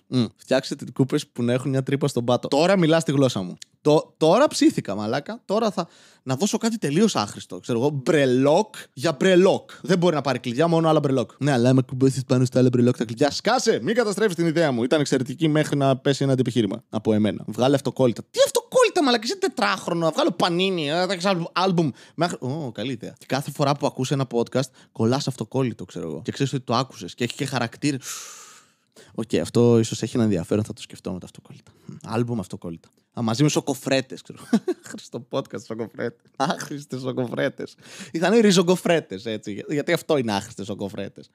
[0.09, 0.25] Μμ.
[0.37, 2.49] Φτιάξτε κούπες που να έχουν μια τρύπα στον πάτο.
[2.49, 3.57] Τώρα μιλάς τη γλώσσα μου.
[3.81, 5.43] Το, τώρα ψήθηκα, μαλάκα.
[5.45, 5.89] Τώρα θα.
[6.23, 7.59] Να δώσω κάτι τελείως άχρηστο.
[7.59, 9.71] Ξέρω εγώ, μπρελόκ για μπρελόκ.
[9.83, 11.31] Δεν μπορεί να πάρει κλειδιά, μόνο άλλα μπρελόκ.
[11.39, 13.31] Ναι, αλλά άμα κουμπώσει πάνω στα άλλα μπρελόκ τα κλειδιά.
[13.31, 13.81] Σκάσε!
[13.83, 14.83] Μην καταστρέφει την ιδέα μου.
[14.83, 17.45] Ήταν εξαιρετική μέχρι να πέσει ένα αντεπιχείρημα από εμένα.
[17.47, 18.23] Βγάλε αυτοκόλλητα.
[18.31, 20.05] Τι αυτοκόλλητα, μαλάκα, είσαι τετράχρονο.
[20.05, 21.91] Να βγάλω Panini, να φτιάξω άλμπουμ.
[22.15, 22.37] Μέχρι...
[22.41, 23.15] Ω, καλή ιδέα.
[23.19, 26.23] Και κάθε φορά που ακούς ένα podcast, κολλάς αυτοκόλλητο, ξέρω εγώ.
[26.25, 27.99] Και ξέρεις ότι το άκουσες και έχει και χαρακτήρα.
[29.15, 31.73] Οκ, αυτό ίσως έχει ένα ενδιαφέρον, θα το σκεφτώ με τα αυτοκόλλητα.
[32.05, 32.89] Άλμπουμ αυτοκόλλητα.
[33.19, 34.39] Α, μαζί με σοκοφρέτες, ξέρω.
[34.91, 36.31] Άχρηστο podcast σοκοφρέτες.
[36.37, 37.75] Άχρηστες σοκοφρέτες.
[38.13, 39.53] Ή θα είναι ριζογκοφρέτες, έτσι.
[39.53, 41.31] για- Γιατί αυτό είναι άχρηστες σοκοφρέτες.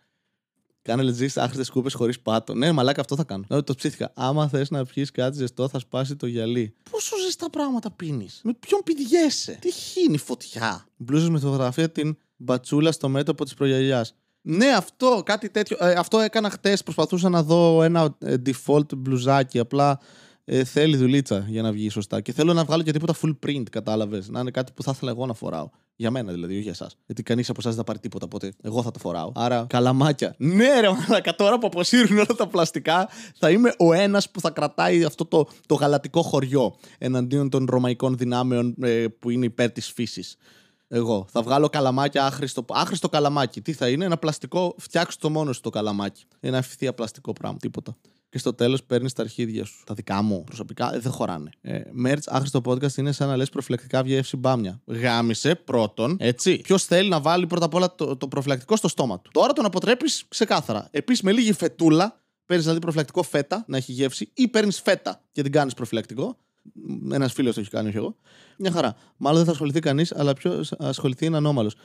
[0.84, 2.54] Κάνε λετζή άχρηστες κούπες χωρίς πάτο.
[2.54, 3.44] Ναι, μαλάκα, αυτό θα κάνω.
[3.48, 4.12] Δηλαδή, το ψήθηκα.
[4.16, 6.74] Άμα θες να πιεις κάτι ζεστό, θα σπάσει το γυαλί.
[6.92, 10.86] Πόσο ζεστά πράγματα πίνεις; Με ποιον πηδιέσαι; Τι χύνει φωτιά.
[10.98, 14.06] Μπλούζες με φωτογραφία την μπατσούλα στο μέτωπο της προγιαλιά.
[14.42, 15.78] Ναι, αυτό, κάτι τέτοιο.
[15.80, 16.84] Ε, αυτό έκανα χτες.
[16.84, 19.60] Προσπαθούσα να δω ένα ε, default μπλουζάκι.
[19.60, 20.00] Απλά
[20.46, 22.22] ε, θέλει δουλίτσα για να βγει σωστά.
[22.22, 24.30] Και θέλω να βγάλω και τίποτα full print, κατάλαβες.
[24.30, 25.70] Να είναι κάτι που θα ήθελα εγώ να φοράω.
[25.96, 26.98] Για μένα δηλαδή, όχι για εσάς.
[27.06, 29.32] Γιατί κανείς από εσάς δεν θα πάρει τίποτα, οπότε εγώ θα το φοράω.
[29.36, 30.36] Άρα, καλαμάκια.
[30.38, 34.50] Ναι, ρε, μαλακα, τώρα που αποσύρουν όλα τα πλαστικά, θα είμαι ο ένας που θα
[34.50, 39.92] κρατάει αυτό το, το γαλατικό χωριό εναντίον των ρωμαϊκών δυνάμεων ε, που είναι υπέρ της
[39.92, 40.38] φύσης.
[40.94, 41.26] Εγώ.
[41.30, 43.62] Θα βγάλω καλαμάκια άχρηστο, άχρηστο καλαμάκι.
[43.62, 46.26] Τι θα είναι, ένα πλαστικό, φτιάξω το μόνος σου το καλαμάκι.
[46.40, 47.96] Ένα ευθεία πλαστικό πράγμα, τίποτα.
[48.30, 49.84] Και στο τέλος παίρνεις τα αρχίδια σου.
[49.86, 51.50] Τα δικά μου προσωπικά ε, δεν χωράνε.
[51.62, 54.82] Ε, merch, άχρηστο podcast είναι σαν να λες προφυλακτικά βγεύση μπάμια.
[54.86, 56.58] Γάμισε πρώτον, έτσι.
[56.58, 59.30] Ποιος θέλει να βάλει πρώτα απ' όλα το, το προφυλακτικό στο στόμα του.
[59.34, 60.88] Τώρα τον αποτρέπεις ξεκάθαρα.
[60.92, 65.42] Επίσης με λίγη φετούλα, παίρνεις δηλαδή προφυλακτικό φέτα να έχει γεύση ή παίρνεις φέτα και
[65.42, 66.38] την κάνεις προφυλακτικό.
[67.12, 68.16] Ένας φίλος το έχει κάνει, όχι εγώ.
[68.58, 68.96] Μια χαρά.
[69.18, 71.76] Μάλλον δεν θα ασχοληθεί κανείς, αλλά ποιο ασχοληθεί είναι ανώμαλος.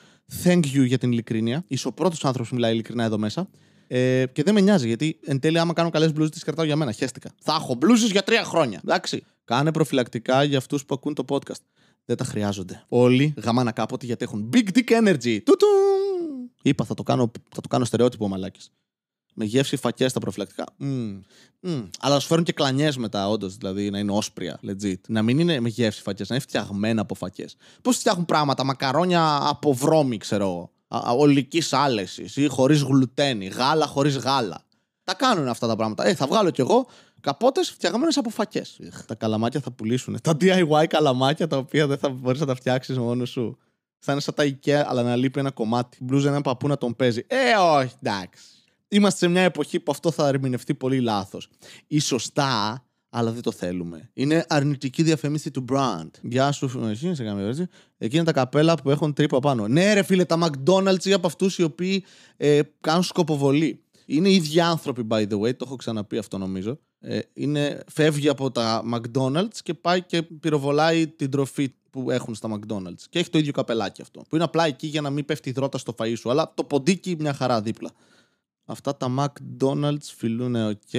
[0.45, 1.65] Thank you για την ειλικρίνεια.
[1.67, 3.49] Είσαι ο πρώτος άνθρωπος που μιλάει ειλικρινά εδώ μέσα.
[3.87, 6.77] Ε, και δεν με νοιάζει, γιατί εν τέλει, άμα κάνω καλές μπλούζες, τις κρατάω για
[6.77, 6.93] μένα.
[6.93, 7.31] Χαίστηκα.
[7.43, 8.81] Θα έχω μπλούζες για τρία χρόνια.
[8.85, 9.25] Εντάξει.
[9.45, 11.61] Κάνε προφυλακτικά για αυτούς που ακούν το podcast.
[12.05, 12.85] Δεν τα χρειάζονται.
[12.89, 15.39] Όλοι γαμάνα κάποτε γιατί έχουν big dick energy.
[15.45, 15.67] Τουτου!
[16.63, 18.61] Είπα, θα το κάνω, θα το κάνω στερεότυπο μαλάκι.
[19.39, 20.65] Με γεύση φακές στα προφυλακτικά.
[20.77, 21.21] Μμμ.
[21.61, 21.89] Μμμ.
[22.01, 23.57] Αλλά σου φέρουν και κλανιές μετά, όντως.
[23.57, 25.01] Δηλαδή να είναι όσπρια, legit.
[25.09, 27.57] Να μην είναι με γεύση φακές, να είναι φτιαγμένα από φακές.
[27.83, 30.71] Πώς φτιάχνουν πράγματα, μακαρόνια από βρώμη, ξέρω εγώ.
[31.17, 33.47] Ολικής άλεσης ή χωρίς γλουτένι.
[33.47, 34.65] Γάλα χωρίς γάλα.
[35.05, 36.07] Τα κάνουν αυτά τα πράγματα.
[36.07, 36.87] Ε, θα βγάλω κι εγώ
[37.21, 38.81] καπότες φτιαγμένες από φακές.
[39.07, 40.19] Τα καλαμάκια θα πουλήσουν.
[40.23, 43.59] Τα DIY καλαμάκια τα οποία δεν θα μπορείς να τα φτιάξεις μόνος σου.
[43.99, 45.99] Θα είναι σαν τα IKEA, αλλά να λείπει ένα κομμάτι.
[46.01, 47.25] Μπλούζα έναν παππού να τον παίζει.
[47.27, 48.43] Ε, όχι, εντάξει.
[48.89, 51.49] Είμαστε σε μια εποχή που αυτό θα ερμηνευτεί πολύ λάθος.
[51.87, 54.11] Ή σωστά, αλλά δεν το θέλουμε.
[54.13, 56.11] Είναι αρνητική διαφήμιση του brand.
[56.23, 57.67] Γεια σου, εσύ σε καμία έτσι.
[57.99, 59.69] Εκεί είναι τα καπέλα που έχουν τρύπα πάνω.
[59.69, 62.05] Ναι, ρε φίλε, τα McDonald's ή από αυτούς οι οποίοι
[62.37, 63.81] ε, κάνουν σκοποβολή.
[64.07, 66.79] Είναι οι ίδιοι άνθρωποι, by the way, το έχω ξαναπεί αυτό νομίζω.
[67.01, 72.59] Ε, είναι, φεύγει από τα McDonald's και πάει και πυροβολάει την τροφή που έχουν στα
[72.59, 73.03] McDonald's.
[73.11, 74.23] Και έχει το ίδιο καπελάκι αυτό.
[74.29, 76.31] Που είναι απλά εκεί για να μην πέφτει δρότα στο φαΐ σου.
[76.31, 77.91] Αλλά το ποντίκι μια χαρά δίπλα.
[78.69, 80.91] Αυτά τα McDonald's φιλούν οκ.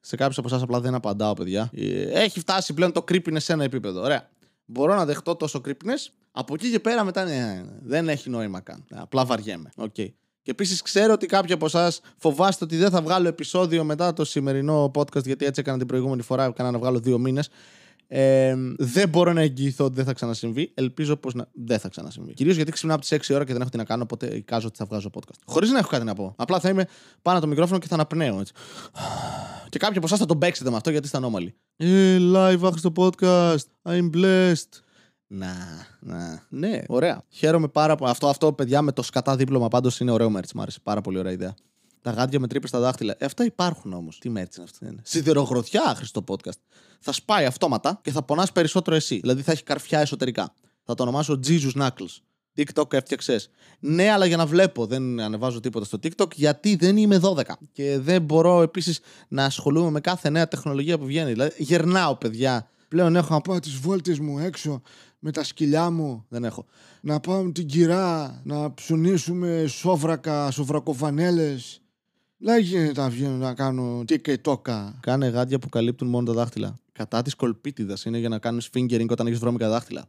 [0.00, 1.70] Σε κάποιους από εσάς απλά δεν απαντάω, παιδιά.
[1.74, 4.02] Ε, έχει φτάσει πλέον το creepiness σε ένα επίπεδο.
[4.02, 4.28] Ωραία.
[4.64, 6.12] Μπορώ να δεχτώ τόσο creepiness.
[6.32, 8.84] Από εκεί και πέρα μετά ναι, δεν έχει νόημα καν.
[8.90, 9.70] Απλά βαριέμαι.
[9.76, 10.08] Okay.
[10.42, 14.24] Και επίσης ξέρω ότι κάποιοι από εσάς φοβάστε ότι δεν θα βγάλω επεισόδιο μετά το
[14.24, 16.44] σημερινό podcast, γιατί έτσι έκανα την προηγούμενη φορά.
[16.44, 17.48] Έκανα να βγάλω δύο μήνες.
[18.06, 20.72] Ε, δεν μπορώ να εγγυηθώ ότι δεν θα ξανασυμβεί.
[20.74, 21.48] Ελπίζω πως να...
[21.52, 22.34] δεν θα ξανασυμβεί.
[22.34, 24.66] Κυρίως γιατί ξυπνάω από τις 6 ώρα και δεν έχω τι να κάνω, οπότε εικάζω
[24.66, 25.38] ότι θα βγάζω podcast.
[25.46, 26.34] Χωρίς να έχω κάτι να πω.
[26.36, 26.86] Απλά θα είμαι
[27.22, 28.52] πάνω το μικρόφωνο και θα αναπνέω έτσι.
[29.68, 31.54] Και κάποιοι από εσάς θα τον παίξετε με αυτό γιατί είστε ανώμαλοι.
[31.76, 33.64] Ε, live άχρηστο podcast.
[33.82, 34.68] I'm blessed.
[35.26, 35.54] Να,
[36.00, 36.42] να.
[36.48, 37.22] Ναι, ωραία.
[37.28, 38.10] Χαίρομαι πάρα πολύ.
[38.10, 40.50] Αυτό, αυτό, παιδιά, με το σκατά δίπλωμα πάντως είναι ωραίο μέρτ.
[40.54, 41.54] Μ' άρεσε πάρα πολύ ωραία ιδέα.
[42.04, 43.14] Τα γάντια με τρύπες στα δάχτυλα.
[43.18, 44.18] Ε, αυτά υπάρχουν όμως.
[44.18, 44.96] Τι μέρτ είναι αυτή.
[45.02, 46.58] Σιδερογροθιά, χρηστό podcast.
[47.00, 49.18] Θα σπάει αυτόματα και θα πονάς περισσότερο εσύ.
[49.18, 50.54] Δηλαδή θα έχει καρφιά εσωτερικά.
[50.82, 52.18] Θα το ονομάσω Jesus Knuckles.
[52.56, 53.50] TikTok έφτιαξες.
[53.80, 54.86] Ναι, αλλά για να βλέπω.
[54.86, 57.42] Δεν ανεβάζω τίποτα στο TikTok γιατί δεν είμαι 12.
[57.72, 61.32] Και δεν μπορώ επίσης να ασχολούμαι με κάθε νέα τεχνολογία που βγαίνει.
[61.32, 62.68] Δηλαδή, γερνάω, παιδιά.
[62.88, 64.82] Πλέον έχω να πάω τις βόλτες μου έξω
[65.18, 66.24] με τα σκυλιά μου.
[66.28, 66.66] Δεν έχω.
[67.00, 71.78] Να πάω με την κυρά, να ψωνίσουμε σόβρακα, σοβρακοφανέλες.
[72.46, 74.04] Δεν γίνεται να βγαίνω να κάνω
[74.40, 74.98] τόκα.
[75.00, 76.74] Κάνε γάντια που καλύπτουν μόνο τα δάχτυλα.
[76.92, 80.04] Κατά της κολπίτιδας είναι για να κάνεις fingering όταν έχεις βρώμικα δάχτυλα.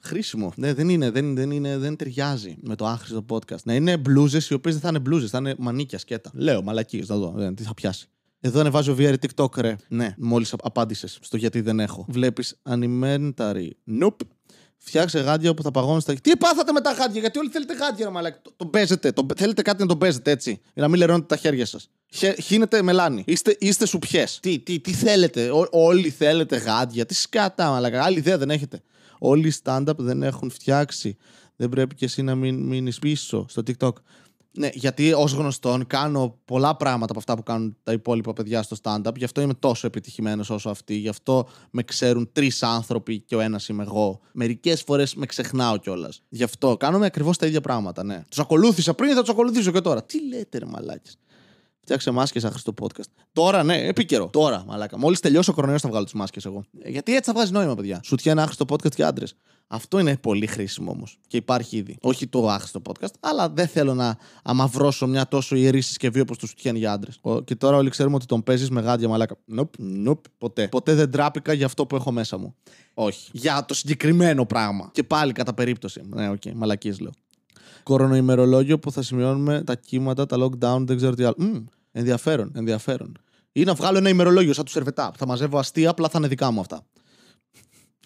[0.00, 0.52] Χρήσιμο.
[0.56, 3.62] Ναι, δεν είναι, δεν, δεν, είναι, δεν ταιριάζει με το άχρηστο podcast.
[3.64, 6.30] Να είναι μπλούζες οι οποίες δεν θα είναι μπλούζες, θα είναι μανίκια σκέτα.
[6.34, 7.52] Λέω, μαλακίες, να δω.
[7.54, 8.08] Τι θα πιάσει.
[8.40, 9.76] Εδώ ανεβάζω VR TikTok, ρε.
[9.88, 12.06] Ναι, μόλις απάντησες στο γιατί δεν έχω.
[12.08, 13.70] Βλέπεις animentary.
[14.00, 14.26] Nope.
[14.78, 16.14] Φτιάξε γάντια που θα παγώνουν στα.
[16.14, 18.38] Τι πάθατε με τα γάντια, γιατί όλοι θέλετε γάντια, ρε μαλάκι.
[18.42, 19.12] Το, το παίζετε.
[19.12, 20.50] Το, θέλετε κάτι να το παίζετε έτσι.
[20.50, 21.90] Για να μην λερώνετε τα χέρια σας.
[22.42, 23.22] Χύνετε μελάνι.
[23.26, 24.24] Είστε, είστε σουπιέ.
[24.40, 27.06] Τι, τι, τι θέλετε; Ό, όλοι θέλετε γάντια.
[27.06, 28.02] Τι σκάτα, μαλακά.
[28.02, 28.82] Άλλη ιδέα δεν έχετε.
[29.18, 31.16] Όλοι οι stand-up δεν έχουν φτιάξει.
[31.56, 33.92] Δεν πρέπει και εσύ να μην μείνεις πίσω στο TikTok.
[34.56, 38.76] Ναι, γιατί ως γνωστόν κάνω πολλά πράγματα από αυτά που κάνουν τα υπόλοιπα παιδιά στο
[38.82, 39.16] stand-up.
[39.16, 40.94] Γι' αυτό είμαι τόσο επιτυχημένος όσο αυτοί.
[40.94, 44.20] Γι' αυτό με ξέρουν τρεις άνθρωποι και ο ένας είμαι εγώ.
[44.32, 46.22] Μερικές φορές με ξεχνάω κιόλας.
[46.28, 48.24] Γι' αυτό κάνουμε ακριβώς τα ίδια πράγματα, ναι.
[48.28, 51.10] Τους ακολούθησα πριν, θα τους ακολουθήσω και τώρα; Τι λέτε, ρε μαλάκι.
[51.86, 53.10] Φτιάξε μάσκες άχρηστο podcast.
[53.32, 54.28] Τώρα, ναι, επίκαιρο.
[54.32, 54.98] Τώρα, μαλάκα.
[54.98, 56.64] Μόλις τελειώσω ο κορονοϊός θα βγάλω τις μάσκες εγώ.
[56.80, 58.00] Ε, γιατί έτσι θα βγάζεις νόημα, παιδιά.
[58.04, 59.36] Σου ένα άχρηστο podcast και άντρες.
[59.66, 61.18] Αυτό είναι πολύ χρήσιμο όμως.
[61.26, 61.98] Και υπάρχει ήδη.
[62.00, 66.46] Όχι το άχρηστο podcast, αλλά δεν θέλω να αμαυρώσω μια τόσο ιερή συσκευή όπως το
[66.46, 67.20] σουτιέν για άντρες.
[67.44, 69.36] Και τώρα όλοι ξέρουμε ότι τον παίζεις με γάντια μαλάκα.
[69.44, 70.68] Nope, nope, ποτέ.
[70.68, 72.54] Ποτέ δεν ντράπηκα για αυτό που έχω μέσα μου.
[72.94, 73.30] Όχι.
[73.32, 74.90] Για το συγκεκριμένο πράγμα.
[74.92, 76.00] Και πάλι κατά περίπτωση.
[76.08, 77.12] Ναι, OK, okay, μαλακίες λέω.
[77.82, 81.36] Κορονοημερολόγιο που θα σημειώνουμε τα κύματα, τα lockdown, δεν ξέρω τι άλλο.
[81.40, 81.64] Mm,
[81.96, 83.18] ενδιαφέρον, ενδιαφέρον.
[83.52, 85.12] Ή να βγάλω ένα ημερολόγιο σαν του Σερβετά.
[85.16, 86.86] Θα μαζεύω αστεία, απλά θα είναι δικά μου αυτά.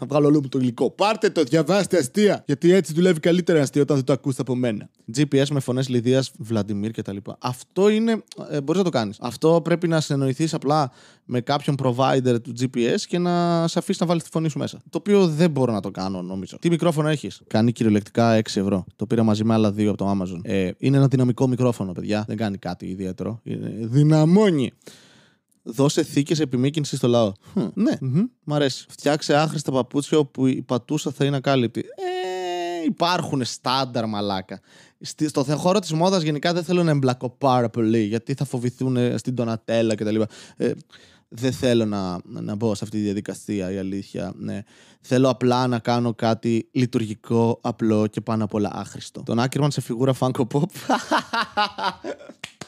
[0.00, 0.90] Θα βγάλω όλο μου το υλικό.
[0.90, 2.42] Πάρτε το, διαβάστε αστεία.
[2.46, 4.88] Γιατί έτσι δουλεύει καλύτερα αστεία όταν δεν το ακούσετε από μένα.
[5.16, 7.16] GPS με φωνές Λιδίας, Βλαντιμίρ κτλ.
[7.38, 8.22] Αυτό είναι.
[8.50, 9.16] Ε, Μπορείς να το κάνεις.
[9.20, 10.90] Αυτό πρέπει να συνεννοηθείς απλά
[11.24, 14.80] με κάποιον provider του GPS και να σε αφήσει να βάλεις τη φωνή σου μέσα.
[14.90, 16.58] Το οποίο δεν μπορώ να το κάνω, νομίζω.
[16.58, 18.84] Τι μικρόφωνο έχεις; Κάνει κυριολεκτικά 6 ευρώ.
[18.96, 20.40] Το πήρα μαζί με άλλα δύο από το Amazon.
[20.42, 22.24] Ε, είναι ένα δυναμικό μικρόφωνο, παιδιά.
[22.26, 23.40] Δεν κάνει κάτι ιδιαίτερο.
[23.42, 24.72] Είναι δυναμώνει.
[25.62, 27.32] Δώσε θήκες επιμήκυνσης στο λαό.
[27.74, 28.28] ναι, mm-hmm.
[28.44, 28.86] μ' αρέσει.
[28.88, 31.80] Φτιάξε άχρηστα παπούτσια όπου η πατούσα θα είναι ακάλυπτη.
[31.80, 34.60] Ε, υπάρχουν στάνταρ μαλάκα.
[35.00, 39.16] Στο χώρο της μόδας γενικά δεν θέλω να εμπλακώ πάρα πολύ γιατί θα φοβηθούν ε,
[39.16, 40.20] στην τονατέλα κτλ.
[40.56, 40.72] Ε,
[41.32, 44.32] δεν θέλω να, να μπω σε αυτή τη διαδικασία, η αλήθεια.
[44.36, 44.62] Ναι.
[45.00, 49.22] Θέλω απλά να κάνω κάτι λειτουργικό, απλό και πάνω απ' όλα άχρηστο.
[49.22, 50.62] Τον Άκερμαν σε φιγούρα Funko Pop.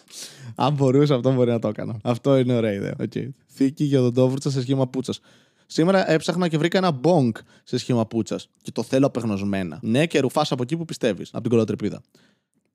[0.54, 1.96] Αν μπορούσα, αυτό μπορεί να το έκανα.
[2.02, 2.94] Αυτό είναι ωραία ιδέα.
[2.98, 3.28] Okay.
[3.46, 5.20] Θήκη για τον Τόβουρτσα σε σχήμα πούτσας.
[5.66, 7.32] Σήμερα έψαχνα και βρήκα ένα bonk
[7.64, 8.48] σε σχήμα πούτσας.
[8.62, 9.78] Και το θέλω απεγνωσμένα.
[9.82, 12.02] Ναι, και ρουφάς από εκεί που πιστεύεις, από την κολοτρεπίδα.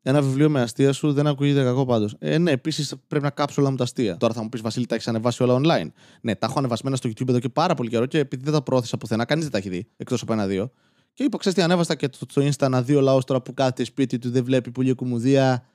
[0.01, 2.15] Ένα βιβλίο με αστεία σου δεν ακούγεται κακό πάντως.
[2.19, 4.17] Ε, ναι, επίσης πρέπει να κάψω όλα μου τα αστεία.
[4.17, 5.91] Τώρα θα μου πεις Βασίλη, τα έχεις ανεβάσει όλα online.
[6.21, 8.61] Ναι, τα έχω ανεβασμένα στο YouTube εδώ και πάρα πολύ καιρό και επειδή δεν τα
[8.61, 9.87] πρόθεσα πουθενά, κανείς δεν τα έχει δει.
[9.97, 10.71] Εκτός από ένα-δύο.
[11.13, 13.83] Και είπα, ξέρεις τι, ανέβαστα και το, το Insta ένα δύο λαός τώρα που κάθεται
[13.83, 15.65] σπίτι του, δεν βλέπει πολύ κομμωδία.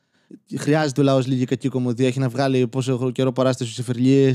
[0.58, 2.06] Χρειάζεται ο λαός λίγη κακή κωμωδία.
[2.06, 4.32] Έχει να βγάλει πόσο καιρό παράσταση σε φερλίε.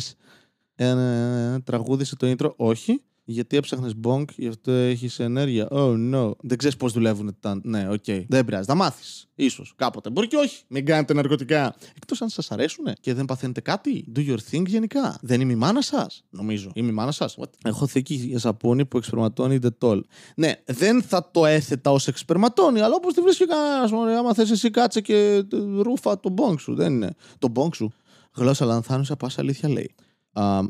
[0.75, 2.55] Ε, τραγούδισε το intro.
[2.55, 3.01] Όχι.
[3.29, 5.67] Γιατί έψαχνες bong, γι' αυτό έχεις ενέργεια.
[5.71, 6.31] Oh no.
[6.39, 7.59] Δεν ξέρεις πώς δουλεύουν τα.
[7.63, 8.03] Ναι, ok.
[8.07, 8.25] Okay.
[8.27, 8.65] Δεν πειράζει.
[8.65, 9.27] Θα μάθεις.
[9.49, 10.09] Ίσως κάποτε.
[10.09, 10.63] Μπορεί και όχι.
[10.67, 11.75] Μην κάνετε ναρκωτικά.
[11.95, 14.05] Εκτός αν σας αρέσουν και δεν παθαίνετε κάτι.
[14.15, 15.17] Do your thing γενικά.
[15.21, 16.23] Δεν είμαι η μάνα σας.
[16.29, 16.71] Νομίζω.
[16.73, 17.37] Είμαι η μάνα σας.
[17.63, 20.03] Έχω θήκη για σαπούνι που εκσπερματώνει τόλ.
[20.35, 24.17] Ναι, δεν θα το έθετα ως εκσπερματώνει, αλλά όπως τη βρίσκει κανένας.
[24.17, 25.43] Άμα θες εσύ κάτσε και
[25.81, 26.75] ρούφα το bonk σου.
[26.75, 27.15] Δεν είναι.
[27.39, 27.93] Το bonk σου.
[28.35, 29.95] Γλώσσα λανθάνουσα, πα αλήθεια λέει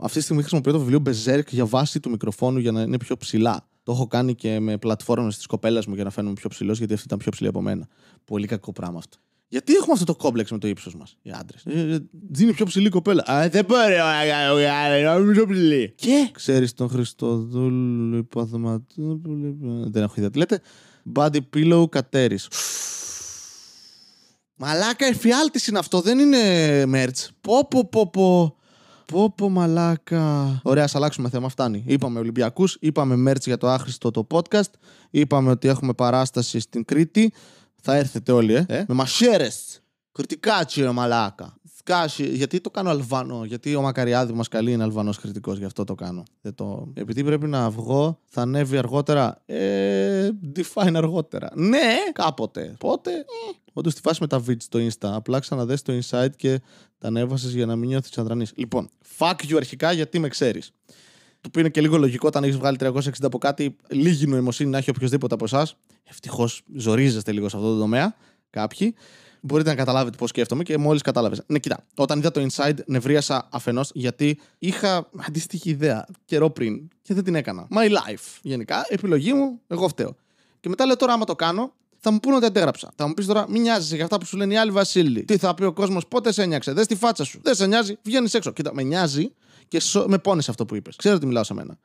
[0.02, 3.18] αυτή τη στιγμή χρησιμοποιώ το βιβλίο Berserk για βάση του μικροφόνου για να είναι πιο
[3.18, 3.68] ψηλά.
[3.84, 6.94] Το έχω κάνει και με πλατφόρμες τη κοπέλα μου για να φαίνομαι πιο ψηλός, γιατί
[6.94, 7.88] αυτή ήταν πιο ψηλή από μένα.
[8.26, 9.18] Πολύ κακό πράγμα αυτό.
[9.48, 12.00] Γιατί έχουμε αυτό το κόμπλεξ με το ύψος μας, οι άντρες; Ε, ε,
[12.40, 13.24] είναι πιο ψηλή κοπέλα.
[13.32, 15.94] Α, δεν μπορεί να κάνω πιο ψηλή.
[15.96, 19.90] Και; Ξέρεις τον Χριστοδούλου Παθηματόπουλο.
[19.90, 20.62] Δεν έχω ιδέα τι λέτε.
[21.14, 22.40] Body pillow κατέρι.
[24.56, 27.28] Μαλάκα εφιάλτης είναι αυτό, δεν είναι merch.
[27.42, 28.57] Πω πω πω πω.
[29.12, 30.60] Πω πω μαλάκα.
[30.64, 31.84] Ωραία, ας αλλάξουμε θέμα, φτάνει.
[31.88, 34.72] Είπαμε Ολυμπιακούς, είπαμε μέρτς για το άχρηστο το podcast,
[35.10, 37.34] είπαμε ότι έχουμε παράσταση στην Κρήτη.
[37.82, 39.82] Θα έρθετε όλοι, ε, ε; με μασέρες.
[40.18, 41.58] Κριτικάτσι, ρε μαλάκα.
[41.78, 45.84] Σκάσει, γιατί το κάνω Αλβανό, γιατί ο Μακαριάδη μας καλεί είναι Αλβανός κριτικός, γι' αυτό
[45.84, 46.24] το κάνω.
[46.42, 46.92] Δεν το...
[46.94, 49.42] Επειδή πρέπει να βγω, θα ανέβει αργότερα.
[49.46, 51.50] Ε, define αργότερα.
[51.56, 52.76] Ναι, κάποτε.
[52.80, 53.24] Πότε; Ε.
[53.74, 55.14] Όντως τη φάση με τα βίντεο στο Insta.
[55.16, 56.62] Απλά ξαναδέ το Inside και
[56.98, 58.46] τα ανέβασες για να μην νιώθεις αδρανή.
[58.56, 60.72] Λοιπόν, fuck you αρχικά γιατί με ξέρεις.
[61.42, 64.78] Το οποίο είναι και λίγο λογικό όταν έχεις βγάλει 360 από κάτι, λίγη νοημοσύνη να
[64.78, 65.76] έχει οποιοδήποτε από εσάς.
[66.04, 68.16] Ευτυχώς ζορίζεστε λίγο σε αυτό το τομέα.
[68.50, 68.96] Κάποιοι.
[69.42, 71.42] Μπορείτε να καταλάβετε πώς σκέφτομαι και μόλις κατάλαβες.
[71.48, 71.86] Ναι, κοιτά.
[71.96, 77.36] Όταν είδα το Inside, νευρίασα αφενός γιατί είχα αντίστοιχη ιδέα καιρό πριν και δεν την
[77.36, 77.68] έκανα.
[77.72, 78.40] My life.
[78.42, 80.16] Γενικά, επιλογή μου, εγώ φταίω.
[80.60, 82.92] Και μετά λέω τώρα, άμα το κάνω, θα μου πούνε ότι αντέγραψα.
[82.96, 85.24] Θα μου πεις τώρα, μην νοιάζει για αυτά που σου λένε οι άλλοι Βασίλη.
[85.24, 86.74] Τι θα πει ο κόσμος, πότε σε ένιαξε.
[86.74, 87.40] Δες τη φάτσα σου.
[87.44, 88.52] Δεν σε νοιάζει, βγαίνεις έξω.
[88.52, 89.32] Κοίτα, με νοιάζει
[89.68, 90.06] και σο...
[90.08, 90.96] με πόνεσαι αυτό που είπες.
[90.96, 91.78] Ξέρω ότι μιλάω σε μένα.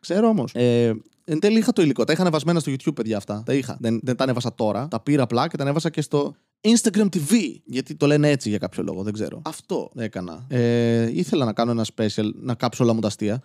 [0.00, 0.52] Ξέρω όμως.
[0.54, 2.04] Ε, εν τέλει είχα το υλικό.
[2.04, 3.42] Τα είχα ανεβασμένα στο YouTube, παιδιά αυτά.
[3.46, 3.76] Τα είχα.
[3.80, 4.88] Δεν, δεν τα ανέβασα τώρα.
[4.88, 7.60] Τα πήρα απλά και τα ανέβασα και στο Instagram TV.
[7.64, 9.42] Γιατί το λένε έτσι για κάποιο λόγο, δεν ξέρω.
[9.44, 10.44] Αυτό έκανα.
[10.48, 13.42] Ε, ήθελα να κάνω ένα special, να κάψω όλα μου τα αστεία.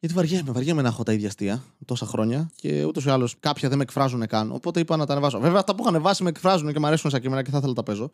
[0.00, 3.68] Γιατί βαριέμαι, βαριέμαι να έχω τα ίδια αστεία τόσα χρόνια και ούτως ή άλλως κάποια
[3.68, 4.52] δεν με εκφράζουν καν.
[4.52, 5.38] Οπότε είπα να τα ανεβάσω.
[5.38, 7.72] Βέβαια, αυτά που έχω ανεβάσει με εκφράζουν και μου αρέσουν σαν κείμενα και θα ήθελα
[7.72, 8.12] να τα παίζω.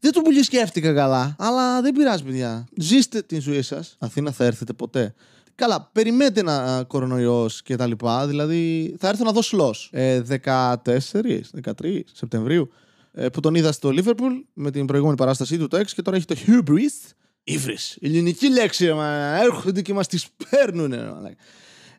[0.00, 2.68] Δεν το πολύ σκέφτηκα καλά, αλλά δεν πειράζει, παιδιά.
[2.76, 3.96] Ζήστε την ζωή σας.
[3.98, 5.14] Αθήνα θα έρθετε ποτέ.
[5.54, 8.26] Καλά, περιμένετε ένα κορονοϊός και τα λοιπά.
[8.26, 9.74] Δηλαδή, θα έρθω να δω σλό.
[9.90, 12.70] Ε, 14, 13 Σεπτεμβρίου.
[13.12, 16.16] Ε, που τον είδα στο Λίβερπουλ με την προηγούμενη παράστασή του το 6 και τώρα
[16.16, 17.12] έχει το Hubris
[17.44, 17.76] Ήβρι.
[18.00, 20.94] Ελληνική λέξη, μα έρχονται και μας τις παίρνουν.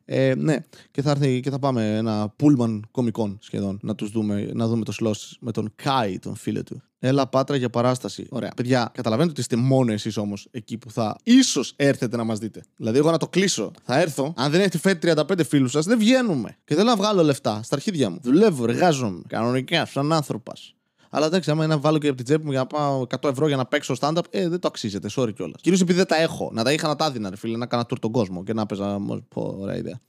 [0.05, 0.57] Ε, ναι,
[0.91, 4.85] και θα έρθει και θα πάμε ένα πούλμαν κομικών σχεδόν να τους δούμε, να δούμε
[4.85, 6.81] το σλό με τον Κάι, τον φίλο του.
[6.99, 8.27] Έλα πάτρα για παράσταση.
[8.29, 8.51] Ωραία.
[8.55, 12.63] Παιδιά, καταλαβαίνετε ότι είστε μόνο εσείς όμως εκεί που θα ίσως έρθετε να μας δείτε.
[12.77, 13.71] Δηλαδή, εγώ να το κλείσω.
[13.83, 14.33] Θα έρθω.
[14.37, 16.57] Αν δεν έχετε φέρει 35 φίλους σας, δεν βγαίνουμε.
[16.65, 18.19] Και θέλω να βγάλω λεφτά στα αρχίδια μου.
[18.21, 19.21] Δουλεύω, εργάζομαι.
[19.27, 20.75] Κανονικά, σαν άνθρωπος.
[21.15, 23.47] Αλλά εντάξει, άμα να βάλω και από την τσέπη μου για να πάω 100 ευρώ
[23.47, 25.09] για να παίξω stand-up, ε, δεν το αξίζεται.
[25.15, 25.61] Sorry κιόλας.
[25.61, 26.49] Κυρίως επειδή δεν τα έχω.
[26.53, 28.65] Να τα είχα να τα δίνα, ρε φίλε, να κάνω tour τον κόσμο και να
[28.65, 28.99] παίζα.
[29.29, 29.99] Πω, ωραία ιδέα.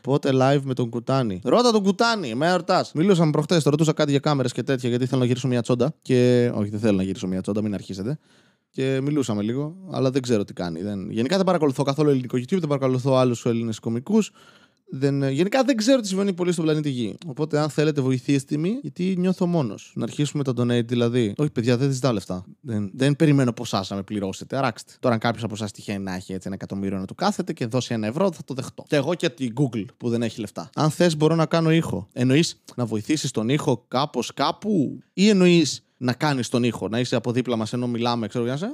[0.00, 1.40] Πότε live με τον Κουτάνη.
[1.44, 2.92] Ρώτα τον Κουτάνη, με εορτάς.
[2.92, 5.94] Μιλούσαμε προχτέ, το ρωτούσα κάτι για κάμερες και τέτοια, γιατί θέλω να γυρίσω μια τσόντα.
[6.02, 6.50] Και...
[6.54, 8.18] Όχι, δεν θέλω να γυρίσω μια τσόντα, μην αρχίσετε.
[8.70, 10.82] Και μιλούσαμε λίγο, αλλά δεν ξέρω τι κάνει.
[10.82, 11.10] Δεν...
[11.10, 14.32] Γενικά δεν παρακολουθώ καθόλου ελληνικό YouTube, δεν παρακολουθώ άλλους Έλληνες κομικούς.
[14.94, 17.14] Δεν, γενικά δεν ξέρω τι συμβαίνει πολύ στον πλανήτη Γη.
[17.26, 19.92] Οπότε, αν θέλετε, βοηθήστε με, γιατί νιώθω μόνος.
[19.94, 21.34] Να αρχίσουμε τα donate δηλαδή.
[21.36, 22.44] Όχι, παιδιά, δεν ζητάω λεφτά.
[22.60, 24.56] Δεν, δεν περιμένω από εσά να με πληρώσετε.
[24.56, 24.92] Αράξτε.
[25.00, 27.66] Τώρα, αν κάποιος από εσάς τυχαίνει να έχει έτσι ένα εκατομμύριο να του κάθεται και
[27.66, 28.84] δώσει ένα ευρώ, θα το δεχτώ.
[28.88, 30.70] Και εγώ και την Google που δεν έχει λεφτά.
[30.74, 32.08] Αν θες, μπορώ να κάνω ήχο.
[32.12, 37.16] Εννοείς να βοηθήσεις τον ήχο κάπως κάπου, ή εννοείς να κάνεις τον ήχο, να είσαι
[37.16, 38.72] από δίπλα μας ενώ μιλάμε, ξέρω για να σε.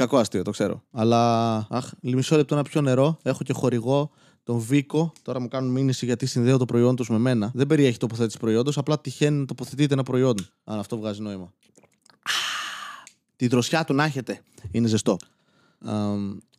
[0.00, 0.82] Κακό αστείο, το ξέρω.
[0.90, 1.56] Αλλά.
[1.70, 3.18] Αχ, μισό λεπτό να πιω νερό.
[3.22, 4.10] Έχω και χορηγό
[4.42, 5.12] τον Βίκο.
[5.22, 7.50] Τώρα μου κάνουν μήνυση γιατί συνδέω το προϊόν τους με μένα.
[7.54, 10.34] Δεν περιέχει τοποθέτηση προϊόντος, απλά τυχαίνει να τοποθετείται ένα προϊόν.
[10.64, 11.52] Αν αυτό βγάζει νόημα.
[13.36, 14.42] Τη δροσιά του να έχετε.
[14.70, 15.16] Είναι ζεστό.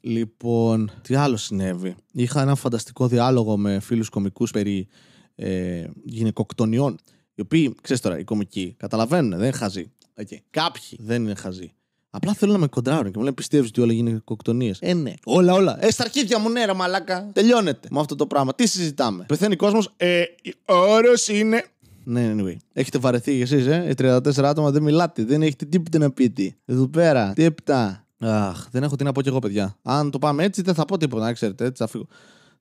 [0.02, 4.88] λοιπόν, τι άλλο συνέβη; Είχα ένα φανταστικό διάλογο με φίλους κομικούς περί
[5.36, 6.98] ε, γυναικοκτονιών.
[7.36, 9.92] Οι οποίοι, ξέρεις τώρα, οι κομικοί καταλαβαίνουν, δεν είναι χαζοί.
[10.22, 10.38] Okay.
[10.50, 11.74] Κάποιοι δεν είναι χαζοί.
[12.14, 15.14] Απλά θέλω να με κοντράρουν και μου λένε πιστεύεις ότι όλα γίνονται κοκτονίες; Ε, ναι.
[15.26, 15.86] Όλα, όλα.
[15.86, 17.30] Ε, στα αρχίδια μου, ναι, ρε μαλάκα.
[17.34, 18.55] Τελειώνεται με αυτό το πράγμα.
[18.55, 19.93] Τι συζητάμε; Πεθαίνει κόσμος.
[19.97, 20.24] Ε,
[20.66, 21.66] όρος είναι.
[22.03, 22.55] Ναι, anyway.
[22.74, 25.24] Έχετε βαρεθεί κι εσείς, ε; Οι 34 άτομα δεν μιλάτε.
[25.24, 26.55] Δεν έχετε τίποτα να πείτε.
[26.66, 27.34] Εδώ πέρα.
[27.34, 28.05] Τίποτα.
[28.20, 29.78] Αχ, δεν έχω τι να πω κι εγώ, παιδιά.
[29.82, 31.66] Αν το πάμε έτσι, δεν θα πω τίποτα, να ξέρετε.
[31.66, 32.07] Έτσι θα φύγω.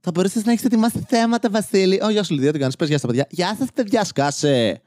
[0.00, 2.00] Θα μπορούσατε να έχετε ετοιμάσει θέματα, Βασίλη.
[2.02, 3.26] Ω, γεια σου, Λιδία, τι κάνεις; Πες γεια στα παιδιά.
[3.30, 4.80] Γεια σας, παιδιά, σκάσε.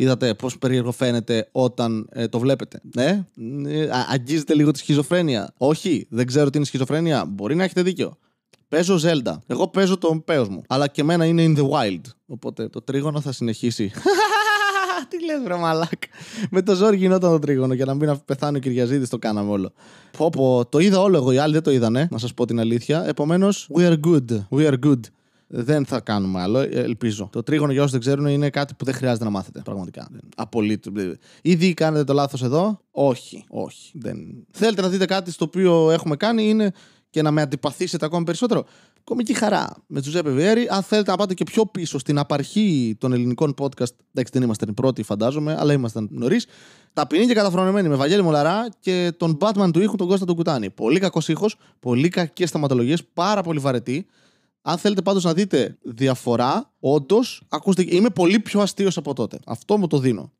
[0.00, 2.80] Είδατε πώς περίεργο φαίνεται όταν ε, το βλέπετε.
[2.94, 3.26] Ναι,
[3.66, 5.54] ε, α- αγγίζετε λίγο τη σχιζοφρένεια.
[5.56, 7.24] Όχι, δεν ξέρω τι είναι σχιζοφρένεια.
[7.24, 8.18] Μπορεί να έχετε δίκιο.
[8.68, 9.32] Παίζω Zelda.
[9.46, 10.62] Εγώ παίζω τον πέος μου.
[10.68, 12.00] Αλλά και εμένα είναι in the wild.
[12.26, 13.92] Οπότε το τρίγωνο θα συνεχίσει.
[15.08, 16.06] Τι λες βρε μαλάκα.
[16.50, 19.72] Με το ζόρι γινόταν το τρίγωνο για να μην πεθάνει ο Κυριαζίδης το κάναμε όλο.
[20.16, 22.60] Πω πω, το είδα όλο εγώ, οι άλλοι δεν το είδανε, να σας πω την
[22.60, 23.04] αλήθεια.
[23.06, 25.00] Επομένως, we are good, we are good.
[25.50, 27.28] Δεν θα κάνουμε άλλο, ε, ελπίζω.
[27.32, 29.60] Το τρίγωνο, για όσους δεν ξέρουν, είναι κάτι που δεν χρειάζεται να μάθετε.
[29.64, 30.08] Πραγματικά.
[30.36, 30.92] Απολύτω.
[31.42, 32.80] Ήδη κάνετε το λάθος εδώ.
[32.90, 33.92] Όχι, όχι.
[33.94, 34.16] Δεν...
[34.50, 36.72] Θέλετε να δείτε κάτι στο οποίο έχουμε κάνει, είναι
[37.10, 38.64] και να με αντιπαθήσετε ακόμη περισσότερο.
[39.04, 40.66] Κομική χαρά με Τζουζέπε Βιέρη.
[40.70, 44.68] Αν θέλετε να πάτε και πιο πίσω στην απαρχή των ελληνικών podcast, εντάξει δεν ήμασταν
[44.68, 46.46] οι πρώτοι φαντάζομαι, αλλά ήμασταν νωρίς.
[46.92, 50.70] Ταπεινή και καταφρονεμένη με Βαγγέλη Μολαρά και τον Batman του ήχου, τον Κώστα τον Κουτάνη.
[50.70, 54.06] Πολύ κακός ήχος, πολύ κακές σταματολογίε, πάρα πολύ βαρετή.
[54.62, 59.38] Αν θέλετε πάντως να δείτε διαφορά, όντως, ακούστε, είμαι πολύ πιο αστείος από τότε.
[59.46, 60.32] Αυτό μου το δίνω.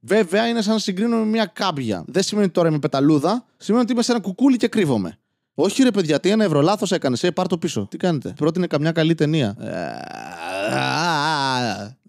[0.00, 2.04] Βέβαια είναι σαν να συγκρίνω με μια κάμπια.
[2.06, 5.18] Δεν σημαίνει ότι τώρα είμαι πεταλούδα, σημαίνει ότι είμαι σε ένα κουκούλι και κρύβομαι.
[5.54, 7.22] Όχι ρε παιδιά, τι ένα ευρώ, λάθος έκανες.
[7.22, 7.86] Ε, πάρ το πίσω.
[7.90, 9.56] Τι κάνετε; Πρότεινε καμιά καλή ταινία.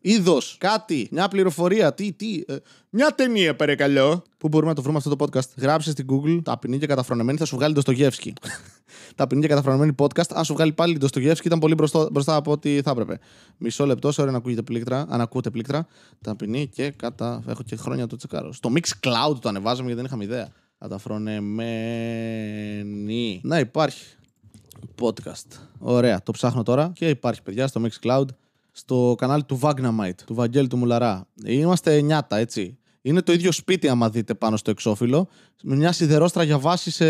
[0.01, 2.43] Είδος, κάτι, μια πληροφορία, τι, τι.
[2.47, 2.55] ε,
[2.89, 4.23] μια ταινία, παρακαλώ.
[4.37, 7.45] Πού μπορούμε να το βρούμε αυτό το podcast; Γράψε στην Google ταπεινή και καταφρονεμένη, θα
[7.45, 8.33] σου βγάλει το Στογεύσκι.
[9.15, 10.31] ταπεινή και καταφρονεμένη podcast.
[10.33, 13.19] Αν σου βγάλει πάλι το Στογεύσκι, ήταν πολύ μπροστά, μπροστά από ό,τι θα έπρεπε.
[13.57, 15.05] Μισό λεπτό, σε ώρα να ακούγεται πλήκτρα.
[15.09, 15.87] Αν ακούτε πλήκτρα.
[16.21, 17.43] Ταπεινή και κατα.
[17.47, 18.53] Έχω και χρόνια το τσεκάρω.
[18.53, 20.49] Στο Mix Cloud το ανεβάζαμε γιατί δεν είχαμε ιδέα.
[20.79, 23.41] Καταφρονεμένη.
[23.43, 24.05] Να υπάρχει
[25.01, 25.59] podcast.
[25.79, 28.25] Ωραία, το ψάχνω τώρα και υπάρχει παιδιά στο Mixcloud
[28.80, 31.27] στο κανάλι του Vagnamite, του Βαγγέλη του Μουλαρά.
[31.45, 32.77] Είμαστε νιάτα, έτσι.
[33.01, 35.27] Είναι το ίδιο σπίτι, άμα δείτε πάνω στο εξώφυλλο,
[35.63, 37.05] με μια σιδερόστρα για βάση σε...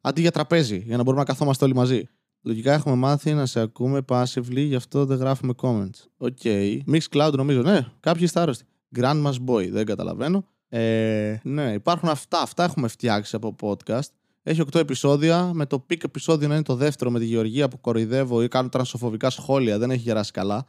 [0.00, 2.08] αντί για τραπέζι, για να μπορούμε να καθόμαστε όλοι μαζί.
[2.42, 6.06] Λογικά έχουμε μάθει να σε ακούμε passively, γι' αυτό δεν γράφουμε comments.
[6.16, 6.36] Ok.
[6.42, 6.78] Okay.
[6.92, 8.64] Mixcloud νομίζω, ναι, κάποιοι είστε άρρωστοι.
[8.96, 10.44] Grandma's Boy, δεν καταλαβαίνω.
[10.68, 12.40] Ε, ναι, υπάρχουν αυτά.
[12.40, 14.08] Αυτά έχουμε φτιάξει από podcast.
[14.42, 15.50] Έχει 8 επεισόδια.
[15.54, 18.68] Με το peak επεισόδιο να είναι το δεύτερο με τη Γεωργία που κοροϊδεύω ή κάνω
[18.68, 19.78] τρανσοφοβικά σχόλια.
[19.78, 20.66] Δεν έχει γεράσει καλά.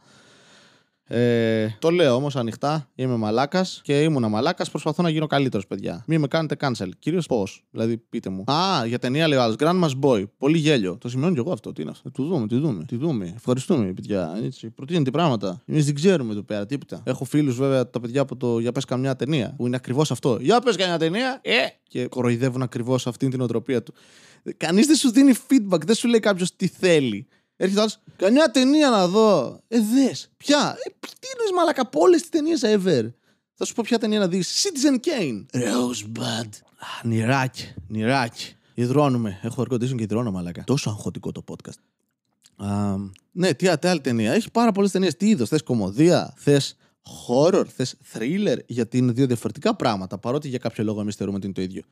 [1.06, 2.90] Ε, το λέω όμως ανοιχτά.
[2.94, 4.70] Είμαι μαλάκας και ήμουνα μαλάκας.
[4.70, 6.04] Προσπαθώ να γίνω καλύτερος, παιδιά.
[6.06, 6.88] Μην με κάνετε cancel.
[6.98, 7.64] Κυρίως πώς.
[7.70, 8.44] Δηλαδή, πείτε μου.
[8.52, 9.56] Α, για ταινία λέει ο άλλος.
[9.58, 10.24] Grandma's Boy.
[10.38, 10.98] Πολύ γέλιο.
[10.98, 11.72] Το σημειώνω κι εγώ αυτό.
[11.72, 12.10] Τι είναι αυτό.
[12.10, 12.84] Του δούμε, τι δούμε.
[12.84, 13.32] Τι δούμε.
[13.36, 14.38] Ευχαριστούμε, παιδιά.
[14.44, 14.70] Έτσι.
[14.70, 15.62] Προτείνετε πράγματα.
[15.66, 17.02] Εμείς δεν ξέρουμε εδώ πέρα τίποτα.
[17.04, 19.54] Έχω φίλους βέβαια τα παιδιά από το Για πες καμιά ταινία.
[19.56, 20.38] Που είναι ακριβώς αυτό.
[20.40, 21.40] Για πες καμιά ταινία.
[21.42, 21.66] Ε!
[21.88, 23.94] Και κοροϊδεύουν ακριβώς αυτήν την οτροπία του.
[24.56, 25.80] Κανείς δεν σου δίνει feedback.
[25.86, 27.26] Δεν σου λέει κάποιος τι θέλει.
[27.56, 29.60] Έρχεται άλλος, καμιά ταινία να δω.
[29.68, 30.30] Ε, δες.
[30.36, 30.76] Ποια.
[30.84, 33.12] Ε, τι είναι μαλακα από όλες τις ταινίες ever.
[33.54, 34.62] Θα σου πω ποια ταινία να δεις.
[34.62, 35.44] Citizen Kane.
[35.52, 36.48] Rosebud.
[36.78, 37.74] Α, νηράκι.
[37.88, 38.56] Νηράκι.
[38.74, 39.38] Ιδρώνουμε.
[39.42, 40.64] Έχω air condition και ιδρώνω μαλακα.
[40.64, 41.78] Τόσο αγχωτικό το podcast.
[42.56, 42.96] Α,
[43.32, 44.32] ναι, τι, τι άλλη ταινία.
[44.32, 45.16] Έχει πάρα πολλές ταινίες.
[45.16, 45.46] Τι είδο.
[45.46, 46.34] Θες κομμωδία.
[46.36, 46.76] Θες
[47.28, 47.64] horror.
[47.76, 48.56] Θες thriller.
[48.66, 50.18] Γιατί είναι δύο διαφορετικά πράγματα.
[50.18, 51.82] Παρότι για κάποιο λόγο εμείς θεωρούμε ότι είναι το ίδιο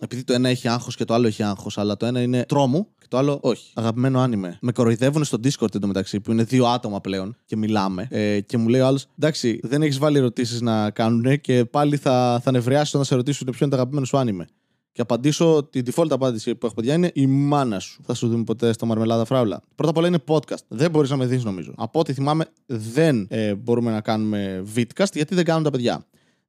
[0.00, 2.88] επειδή το ένα έχει άγχος και το άλλο έχει άγχος, αλλά το ένα είναι τρόμου
[2.98, 3.70] και το άλλο όχι.
[3.74, 4.58] Αγαπημένο άνιμε.
[4.60, 8.06] Με κοροϊδεύουν στο Discord εντωμεταξύ, που είναι δύο άτομα πλέον και μιλάμε.
[8.10, 11.96] Ε, και μου λέει ο άλλος, εντάξει, δεν έχεις βάλει ερωτήσεις να κάνουν και πάλι
[11.96, 14.46] θα, θα νευριάσει όταν σε ρωτήσουν ποιο είναι το αγαπημένο σου άνιμε.
[14.92, 18.02] Και απαντήσω, την default απάντηση που έχω παιδιά είναι η μάνα σου.
[18.06, 19.62] Θα σου δούμε ποτέ στο Μαρμελάδα Φράουλα.
[19.74, 20.62] Πρώτα απ' όλα είναι podcast.
[20.68, 21.72] Δεν μπορείς να με δεις, νομίζω.
[21.76, 26.06] Από ό,τι θυμάμαι, δεν ε, μπορούμε να κάνουμε vidcast γιατί δεν κάνουν τα παιδιά.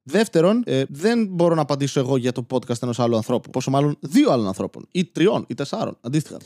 [0.08, 3.50] Δεύτερον, ε, δεν μπορώ να απαντήσω εγώ για το podcast ενός άλλου ανθρώπου.
[3.50, 6.38] Πόσο μάλλον δύο άλλων ανθρώπων, ή τριών, ή τεσσάρων, αντίστοιχα.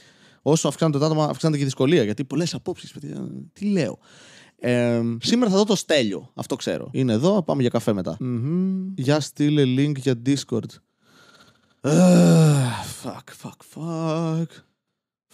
[0.42, 2.02] Όσο αυξάνεται το άτομα, αυξάνεται και η δυσκολία.
[2.02, 3.28] Γιατί πολλές απόψεις, παιδιά.
[3.52, 3.98] Τι λέω.
[4.58, 6.30] Ε, σήμερα θα δω το στέλιο.
[6.34, 6.88] Αυτό ξέρω.
[6.92, 8.16] Είναι εδώ, πάμε για καφέ μετά.
[8.20, 8.92] Μμμ.
[8.94, 10.70] Για στείλε link για Discord.
[11.82, 14.46] Ah, fuck, fuck, fuck.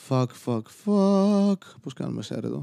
[0.09, 1.59] Fuck, fuck, fuck.
[1.83, 2.63] Πώς κάνουμε share εδώ.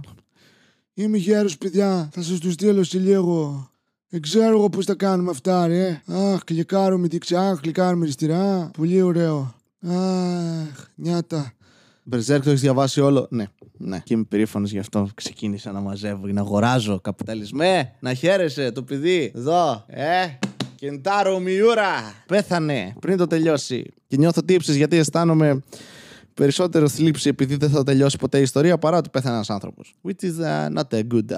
[0.94, 3.68] Είμαι γέρος παιδιά, θα σας τους στείλω σε λίγο.
[4.14, 6.02] Δεν ξέρω εγώ πώς τα κάνουμε αυτά ρε.
[6.06, 8.72] Αχ, κλικάρω με δεξιά, αχ, κλικάρω με αριστερά.
[8.78, 9.56] Πολύ ωραίο.
[9.88, 11.54] Αχ, νιάτα.
[12.04, 13.46] Μπερζέρκ το έχεις διαβάσει όλο; Ναι,
[13.78, 14.02] ναι.
[14.06, 15.10] Και είμαι περήφανος γι' αυτό.
[15.16, 17.96] Ξεκίνησα να μαζεύω και να αγοράζω καπιταλισμέ.
[18.00, 19.32] Να χαίρεσαι το παιδί.
[19.36, 19.86] Εδώ.
[19.88, 20.38] Ε.
[20.76, 22.14] Κεντάρο Μιούρα.
[22.28, 23.94] Πέθανε πριν το τελειώσει.
[24.08, 25.64] Και νιώθω τύψεις γιατί αισθάνομαι
[26.34, 29.96] περισσότερο θλίψη επειδή δεν θα τελειώσει ποτέ η ιστορία παρά ότι πέθανε ένας άνθρωπος.
[30.04, 31.38] Which is uh, not a good.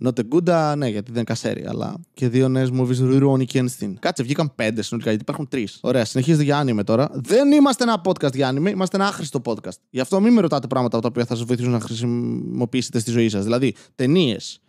[0.00, 0.06] Uh.
[0.06, 3.64] Not a good, ναι, γιατί δεν είναι κασέρι, αλλά και δύο νέες movies Rurouni και
[3.64, 3.92] Einstein.
[3.98, 5.78] Κάτσε, βγήκαν πέντε συνολικά, γιατί υπάρχουν τρεις.
[5.82, 7.10] Ωραία, συνεχίζεται για anime τώρα.
[7.12, 9.78] Δεν είμαστε ένα podcast για anime, είμαστε ένα άχρηστο podcast.
[9.90, 13.28] Γι' αυτό μην με ρωτάτε πράγματα τα οποία θα σας βοηθήσουν να χρησιμοποιήσετε στη ζωή
[13.28, 13.42] σας.
[13.44, 14.60] Δηλαδή, ταινίες,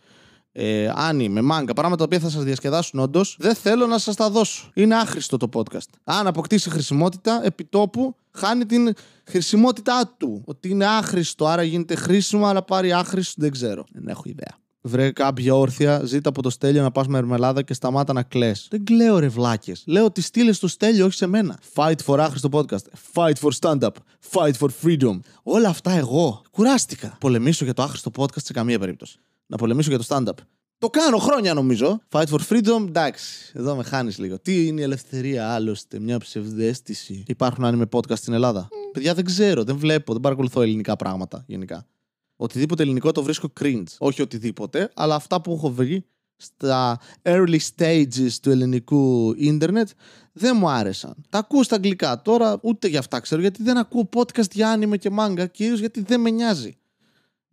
[0.52, 0.92] ε,
[1.30, 4.72] με μάγκα, πράγματα τα οποία θα σας διασκεδάσουν όντως, δεν θέλω να σας τα δώσω.
[4.74, 5.90] Είναι άχρηστο το podcast.
[6.04, 8.94] Αν αποκτήσει χρησιμότητα, επιτόπου χάνει την
[9.26, 10.44] χρησιμότητά του.
[10.46, 13.84] Ότι είναι άχρηστο, άρα γίνεται χρήσιμο, αλλά πάρει άχρηστο, δεν ξέρω.
[13.92, 14.65] Δεν έχω ιδέα.
[14.88, 18.52] Βρε κάποια όρθια, ζήτα από το στέλιο να πας με ερμελάδα και σταμάτα να κλε.
[18.70, 19.84] Δεν κλαίω ρε βλάκες.
[19.86, 21.60] Λέω ότι στείλες στο στέλιο, όχι σε μένα.
[21.74, 23.14] Fight for άχρηστο podcast.
[23.14, 23.90] Fight for stand-up.
[24.32, 25.20] Fight for freedom.
[25.44, 26.42] Όλα αυτά εγώ.
[26.52, 27.18] Κουράστηκα.
[27.20, 30.44] Πολεμήσω για το άχρηστο podcast σε καμία περίπτωση να πολεμήσω για το stand-up.
[30.78, 32.02] Το κάνω χρόνια νομίζω.
[32.12, 33.52] Fight for freedom, εντάξει.
[33.54, 34.40] Εδώ με χάνεις λίγο.
[34.40, 38.94] Τι είναι η ελευθερία, άλλωστε, μια ψευδέστηση; Υπάρχουν αν podcast στην Ελλάδα; Mm.
[38.94, 41.86] Παιδιά δεν ξέρω, δεν βλέπω, δεν παρακολουθώ ελληνικά πράγματα γενικά.
[42.36, 43.84] Οτιδήποτε ελληνικό το βρίσκω cringe.
[43.98, 46.06] Όχι οτιδήποτε, αλλά αυτά που έχω βρει
[46.36, 49.90] στα early stages του ελληνικού ίντερνετ
[50.34, 51.16] δεν μου άρεσαν.
[51.30, 55.00] Τα ακούω στα αγγλικά τώρα, ούτε για αυτά ξέρω, γιατί δεν ακούω podcast για anime
[55.00, 56.78] και manga, κυρίως γιατί δεν με νοιάζει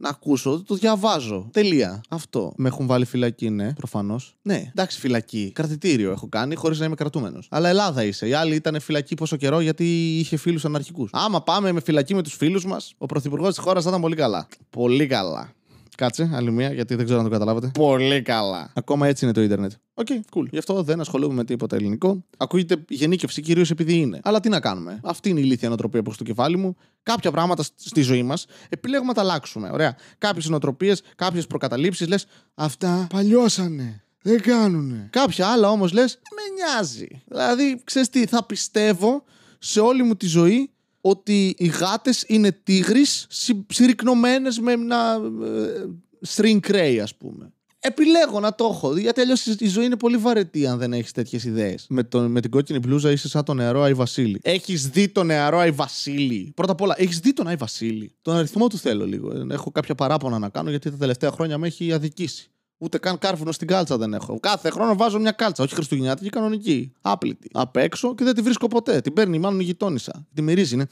[0.02, 1.48] να ακούσω, το διαβάζω.
[1.52, 2.00] Τελεία.
[2.08, 2.52] Αυτό.
[2.56, 4.36] Με έχουν βάλει φυλακή, ναι, προφανώς.
[4.42, 5.50] Ναι, εντάξει, φυλακή.
[5.54, 7.46] Κρατητήριο έχω κάνει χωρίς να είμαι κρατούμενος.
[7.50, 8.28] Αλλά Ελλάδα είσαι.
[8.28, 11.10] Οι άλλοι ήταν φυλακή πόσο καιρό γιατί είχε φίλους αναρχικούς.
[11.12, 14.16] Άμα πάμε με φυλακή με τους φίλους μας, ο πρωθυπουργός της χώρας θα ήταν πολύ
[14.16, 14.48] καλά.
[14.70, 15.52] Πολύ καλά.
[15.96, 17.70] Κάτσε, άλλη μία, γιατί δεν ξέρω αν το καταλάβατε.
[17.74, 18.70] Πολύ καλά.
[18.74, 19.72] Ακόμα έτσι είναι το Ιντερνετ.
[19.94, 20.44] Ok, okay, cool.
[20.50, 22.24] Γι' αυτό δεν ασχολούμαι με τίποτα ελληνικό.
[22.36, 24.20] Ακούγεται γενίκευση κυρίως επειδή είναι.
[24.22, 25.00] Αλλά τι να κάνουμε.
[25.04, 26.76] Αυτή είναι η ηλίθια νοοτροπία που έχω στο κεφάλι μου.
[27.02, 29.70] Κάποια πράγματα στη ζωή μας επιλέγουμε να τα αλλάξουμε.
[29.72, 29.96] Ωραία.
[30.18, 32.26] Κάποιες νοοτροπίες, κάποιες προκαταλήψεις λες.
[32.54, 34.04] Αυτά παλιώσανε.
[34.22, 35.08] Δεν κάνουνε.
[35.10, 36.18] Κάποια άλλα όμως λες.
[36.36, 37.22] Με νοιάζει.
[37.26, 39.24] Δηλαδή, ξέρεις τι, θα πιστεύω
[39.58, 40.70] σε όλη μου τη ζωή
[41.00, 43.26] ότι οι γάτες είναι τίγρεις
[43.68, 45.84] συρρυκνωμένες με ένα ε,
[46.28, 47.52] string cray ας πούμε.
[47.84, 51.44] Επιλέγω να το έχω, γιατί αλλιώς η ζωή είναι πολύ βαρετή αν δεν έχεις τέτοιες
[51.44, 51.86] ιδέες.
[51.88, 54.40] Με, με την κόκκινη μπλούζα είσαι σαν τον νεαρό Άι Βασίλη.
[54.42, 58.36] Έχεις δει τον νεαρό Άι Βασίλη; Πρώτα απ' όλα, έχεις δει τον Άι Βασίλη; Τον
[58.36, 59.46] αριθμό του θέλω λίγο.
[59.50, 62.51] Έχω κάποια παράπονα να κάνω γιατί τα τελευταία χρόνια με έχει αδικήσει.
[62.82, 64.40] Ούτε καν κάρφωνο στην κάλτσα δεν έχω.
[64.40, 66.92] Κάθε χρόνο βάζω μια κάλτσα, όχι χριστουγεννιάτικη, κανονική.
[67.00, 67.50] Άπλητη.
[67.52, 69.00] Απ' έξω και δεν τη βρίσκω ποτέ.
[69.00, 70.26] Την παίρνει μάλλον η γειτόνισσα.
[70.34, 70.86] Τη μυρίζει, είναι.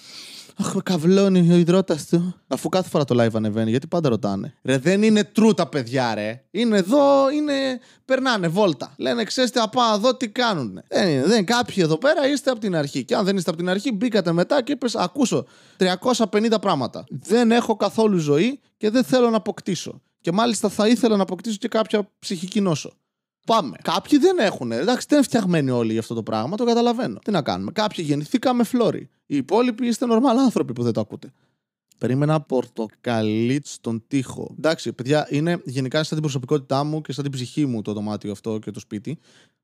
[0.56, 2.34] Αχ, με καβλώνει ο υδρότας του.
[2.48, 4.54] Αφού κάθε φορά το live ανεβαίνει, γιατί πάντα ρωτάνε.
[4.62, 6.44] Ρε, δεν είναι true τα παιδιά, ρε.
[6.50, 7.52] Είναι εδώ, είναι.
[8.04, 8.94] Περνάνε βόλτα.
[8.96, 10.82] Λένε, ξέρετε, απά εδώ τι κάνουν.
[10.88, 11.24] Δεν είναι.
[11.24, 11.44] Δεν.
[11.44, 13.04] Κάποιοι εδώ πέρα είστε από την αρχή.
[13.04, 17.04] Και αν δεν είστε από την αρχή, μπήκατε μετά και είπες, ακούσω 350 πράγματα.
[17.08, 20.00] Δεν έχω καθόλου ζωή και δεν θέλω να αποκτήσω.
[20.20, 22.92] Και μάλιστα θα ήθελα να αποκτήσω και κάποια ψυχική νόσο.
[23.46, 23.76] Πάμε.
[23.82, 24.72] Κάποιοι δεν έχουν.
[24.72, 27.18] Εντάξει, δεν είναι φτιαγμένοι όλοι για αυτό το πράγμα, το καταλαβαίνω.
[27.18, 27.72] Τι να κάνουμε.
[27.72, 29.08] Κάποιοι γεννηθήκαμε φλόροι.
[29.26, 31.32] Οι υπόλοιποι είστε νορμάλ άνθρωποι που δεν το ακούτε.
[31.98, 34.54] Περίμενα πορτοκαλίτ στον τοίχο.
[34.58, 38.32] Εντάξει, παιδιά, είναι γενικά σαν την προσωπικότητά μου και σαν την ψυχή μου το δωμάτιο
[38.32, 39.18] αυτό και το σπίτι.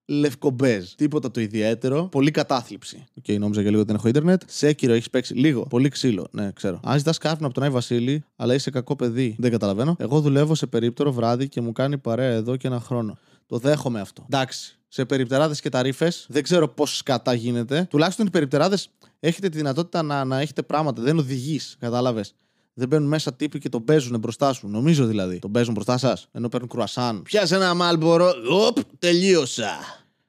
[0.09, 0.93] Λευκομπέζ.
[0.93, 2.05] Τίποτα το ιδιαίτερο.
[2.05, 3.05] Πολύ κατάθλιψη.
[3.19, 4.43] Ok, okay, νόμιζα για λίγο ότι δεν έχω Ιντερνετ.
[4.47, 5.67] Sekiro έχεις παίξει λίγο.
[5.67, 6.27] Πολύ ξύλο.
[6.31, 6.81] Ναι, ξέρω.
[6.85, 9.37] Αν ζητάς κάρφινο από τον Άι Βασίλη, αλλά είσαι κακό παιδί.
[9.39, 9.97] Δεν καταλαβαίνω.
[9.99, 13.19] Εγώ δουλεύω σε περίπτερο βράδυ και μου κάνει παρέα εδώ και ένα χρόνο.
[13.47, 14.25] Το δέχομαι αυτό.
[14.27, 14.79] Εντάξει.
[14.89, 17.87] Σε περιπτεράδες και ταρίφες, δεν ξέρω πώς κατά γίνεται.
[17.91, 18.91] Τουλάχιστον οι περιπτεράδες
[19.21, 21.03] έχετε τη δυνατότητα να, να έχετε πράγματα.
[21.03, 22.35] Δεν οδηγείς, κατάλαβες.
[22.79, 24.69] Δεν μπαίνουν μέσα τύποι και τον παίζουν μπροστά σου.
[24.69, 25.39] Νομίζω δηλαδή.
[25.39, 26.29] Τον παίζουν μπροστά σας.
[26.33, 27.23] Ενώ παίρνουν κρουασάν.
[27.23, 28.33] Πιάσε ένα μάλμπορο.
[28.51, 29.79] Οπ, τελείωσα.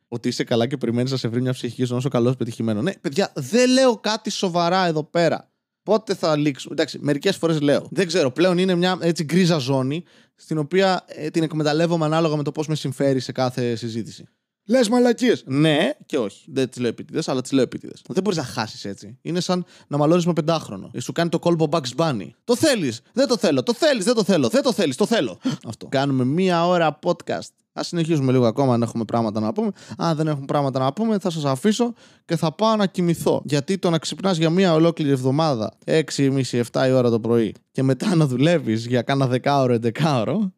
[0.08, 2.84] Ότι είσαι καλά και περιμένεις να σε βρει μια ψυχική ζωή όσο καλός πετυχημένος.
[2.84, 5.52] Ναι, παιδιά, δεν λέω κάτι σοβαρά εδώ πέρα.
[5.84, 6.74] Πότε θα λήξουμε.
[6.74, 7.88] Εντάξει, μερικές φορές λέω.
[7.91, 8.32] Δεν ξέρω.
[8.32, 10.04] Πλέον είναι μια έτσι γκρίζα ζώνη
[10.36, 14.28] στην οποία ε, την εκμεταλλεύομαι ανάλογα με το πώς με συμφέρει σε κάθε συζήτηση.
[14.70, 15.43] Λες μαλακίες.
[15.45, 16.43] Ναι και όχι.
[16.51, 18.01] Δεν τις λέω επίτηδες, αλλά τις λέω επίτηδες.
[18.07, 19.18] Δεν μπορείς να χάσεις έτσι.
[19.22, 20.91] Είναι σαν να μαλώνεις με πεντάχρονο.
[20.99, 22.30] Σου κάνει το κόλπο Bugs Bunny.
[22.43, 23.01] Το θέλεις.
[23.13, 23.63] Δεν το θέλω.
[23.63, 24.05] Το θέλεις.
[24.05, 24.47] Δεν το θέλω.
[24.47, 24.95] Δεν το θέλεις.
[24.95, 25.39] Το θέλω.
[25.68, 25.88] Αυτό.
[25.88, 27.49] Κάνουμε μία ώρα podcast.
[27.80, 29.72] Α συνεχίσουμε λίγο ακόμα αν έχουμε πράγματα να πούμε.
[29.97, 31.93] Αν δεν έχουμε πράγματα να πούμε, θα σας αφήσω
[32.26, 33.41] και θα πάω να κοιμηθώ.
[33.45, 38.15] Γιατί το να ξυπνάς για μία ολόκληρη εβδομάδα, 6,5-7 η ώρα το πρωί, και μετά
[38.15, 40.51] να δουλεύεις για κάνα δεκάωρο, 11ωρο,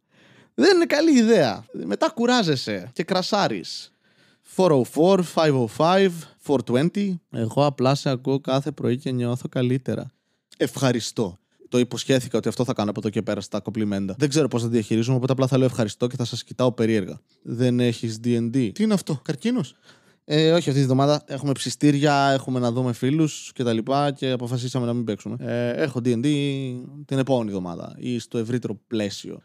[0.54, 1.66] δεν είναι καλή ιδέα.
[1.86, 3.92] Μετά κουράζεσαι και κρασάρεις.
[4.56, 6.10] 404, 505,
[6.46, 7.20] 420.
[7.32, 10.12] Εγώ απλά σε ακούω κάθε πρωί και νιώθω καλύτερα.
[10.58, 11.38] Ευχαριστώ.
[11.70, 14.16] Το υποσχέθηκα ότι αυτό θα κάνω από εδώ και πέρα στα κοπλιμέντα.
[14.18, 17.20] Δεν ξέρω πώς θα διαχειρίζομαι, οπότε απλά θα λέω ευχαριστώ και θα σας κοιτάω περίεργα.
[17.42, 18.72] Δεν έχεις DD.
[18.74, 19.76] Τι είναι αυτό, καρκίνος;
[20.26, 23.78] Ε, όχι, αυτή τη βδομάδα έχουμε ψιστήρια, έχουμε να δούμε φίλους κτλ.
[23.78, 25.36] Και, και αποφασίσαμε να μην παίξουμε.
[25.40, 26.26] Ε, έχω DD
[27.06, 29.42] την επόμενη εβδομάδα ή στο ευρύτερο πλαίσιο.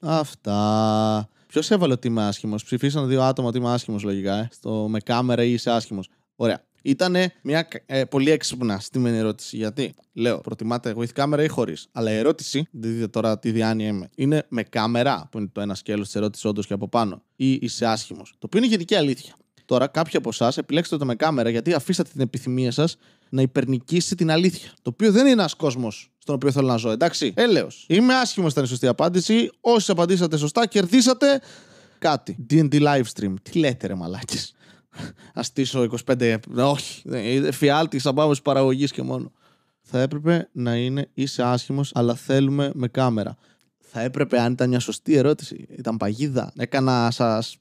[0.00, 1.28] Αυτά.
[1.56, 4.36] Ποιος έβαλε ότι είμαι άσχημος; Ψηφίσαν δύο άτομα ότι είμαι άσχημος λογικά.
[4.36, 4.48] Ε.
[4.52, 6.08] Στο με κάμερα ή είσαι άσχημος.
[6.36, 6.64] Ωραία.
[6.82, 9.56] Ήταν μια ε, πολύ έξυπνα στημένη ερώτηση.
[9.56, 13.86] Γιατί, λέω, προτιμάτε with κάμερα ή χωρίς; Αλλά η ερώτηση, δεν δείτε τώρα τι διάνοια
[13.86, 17.22] είμαι, είναι με κάμερα, που είναι το ένα σκέλος της ερώτησης όντως και από πάνω,
[17.36, 19.34] ή είσαι άσχημος; Το οποίο είναι γενική αλήθεια.
[19.66, 22.96] Τώρα, κάποιοι από εσάς επιλέξτε το με κάμερα γιατί αφήσατε την επιθυμία σας
[23.28, 24.70] να υπερνικήσει την αλήθεια.
[24.82, 26.90] Το οποίο δεν είναι ένας κόσμος στον οποίο θέλω να ζω.
[26.90, 27.66] Εντάξει, έλεο.
[27.86, 29.50] Είμαι άσχημος, ήταν η σωστή απάντηση.
[29.60, 31.40] Όσοι απαντήσατε σωστά, κερδίσατε
[31.98, 32.36] κάτι.
[32.50, 33.34] DD live stream.
[33.42, 34.38] Τι λέτε, ρε μαλάκι.
[35.38, 36.36] Α στήσω 25.
[36.56, 37.02] Όχι.
[37.52, 39.32] Φιάλτη απάβωση παραγωγής και μόνο.
[39.80, 43.36] Θα έπρεπε να είναι είσαι άσχημος, αλλά θέλουμε με κάμερα.
[43.96, 45.66] Θα έπρεπε αν ήταν μια σωστή ερώτηση.
[45.76, 46.52] Ήταν παγίδα.
[46.56, 47.58] Έκανα σας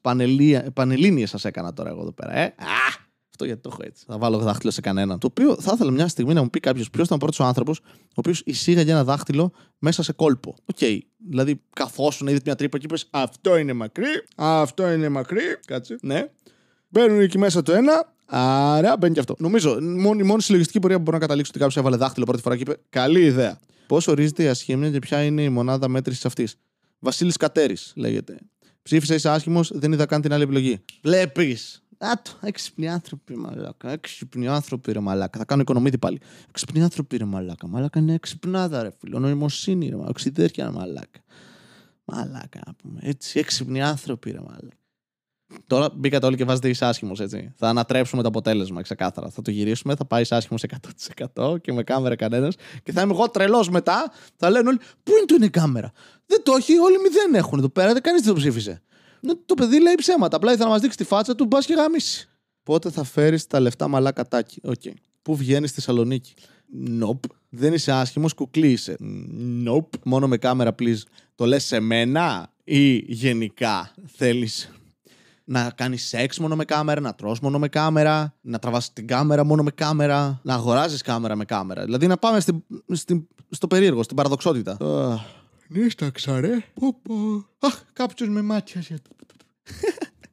[0.74, 2.38] πανελλήνια σας έκανα τώρα εγώ εδώ πέρα.
[2.38, 2.44] Ε.
[2.44, 3.04] Α!
[3.30, 4.04] Αυτό γιατί το έχω έτσι.
[4.08, 5.20] Θα βάλω δάχτυλο σε κανέναν.
[5.20, 7.80] Το οποίο θα ήθελα μια στιγμή να μου πει κάποιος ποιος ήταν ο πρώτος άνθρωπος
[7.86, 10.56] ο οποίος εισήγαγε ένα δάχτυλο μέσα σε κόλπο.
[10.66, 10.78] Ok.
[10.80, 10.98] Okay.
[11.30, 14.24] Δηλαδή, καθόσουν, είδες μια τρύπα και είπες Αυτό είναι μακρύ.
[14.36, 15.60] Αυτό είναι μακρύ.
[15.66, 15.98] Κάτσε.
[16.02, 16.30] Ναι.
[16.90, 18.14] Μπαίνουν εκεί μέσα το ένα.
[18.26, 19.36] Άρα μπαίνει και αυτό.
[19.38, 19.78] Νομίζω
[20.20, 22.62] η μόνη συλλογιστική πορεία που μπορώ να καταλήξω ότι κάποιος έβαλε δάχτυλο πρώτη φορά και
[22.62, 23.60] είπε Καλή ιδέα.
[23.88, 26.56] Πώς ορίζεται η ασχήμια και ποια είναι η μονάδα μέτρησης αυτής.
[27.00, 28.38] Βασίλης Κατέρης λέγεται.
[28.82, 30.80] Ψήφισα είσαι άσχημος, δεν είδα καν την άλλη επιλογή.
[31.04, 31.84] Βλέπεις.
[31.98, 33.92] Άτο, έξυπνοι άνθρωποι, μαλάκα.
[33.92, 35.40] Έξυπνοι άνθρωποι, ρε μαλάκα.
[35.40, 36.20] Θα κάνω οικονομίτη πάλι.
[36.50, 37.68] Έξυπνοι άνθρωποι, ρε μαλάκα.
[37.68, 39.20] Μαλάκα είναι έξυπνάδα, ρε φίλο.
[39.20, 40.10] Νοημοσύνη, ρε μαλάκα.
[40.10, 41.20] Οξυδέρκια, μαλάκα.
[42.06, 43.00] Μαλάκα, να πούμε.
[43.02, 44.78] Έτσι, έξυπνοι άνθρωποι, ρε μαλάκα.
[45.68, 47.54] Τώρα μπήκατε όλοι και βάζετε είσαι άσχημο, έτσι.
[47.56, 49.30] Θα ανατρέψουμε το αποτέλεσμα ξεκάθαρα.
[49.30, 50.64] Θα το γυρίσουμε, θα πάει είσαι άσχημος
[51.34, 52.56] 100% και με κάμερα κανένας.
[52.84, 54.12] Και θα είμαι εγώ τρελός μετά.
[54.36, 55.92] Θα λένε όλοι, Πού είναι το είναι η κάμερα;
[56.26, 58.82] Δεν το έχει, όλοι μηδέν έχουν εδώ πέρα, κανείς δεν το ψήφισε.
[59.46, 60.36] Το παιδί λέει ψέματα.
[60.36, 62.30] Απλά ήθελα να μας δείξει τη φάτσα του, μπας και γαμήσεις.
[62.64, 64.60] Πότε θα φέρεις τα λεφτά μαλάκα Τάκη.
[64.64, 64.74] Ok.
[64.84, 64.94] Okay.
[65.22, 66.34] Πού βγαίνεις στη Θεσσαλονίκη;
[67.02, 67.30] Nope.
[67.50, 68.98] Δεν είσαι άσχημος, κουκλί είσαι.
[69.68, 70.00] Nope.
[70.04, 71.02] Μόνο με κάμερα, please.
[71.36, 74.70] Το λες σε μένα ή γενικά θέλεις
[75.46, 79.44] να κάνεις σεξ μόνο με κάμερα, να τρως μόνο με κάμερα, να τραβάς την κάμερα
[79.44, 81.84] μόνο με κάμερα, να αγοράζεις κάμερα με κάμερα.
[81.84, 84.78] Δηλαδή να πάμε στην, στην, στο περίεργο, στην παραδοξότητα.
[85.68, 86.64] Νίσταξα ρε.
[86.74, 87.46] Πω, πω.
[87.60, 89.02] Αχ, κάποιος με μάτιασε.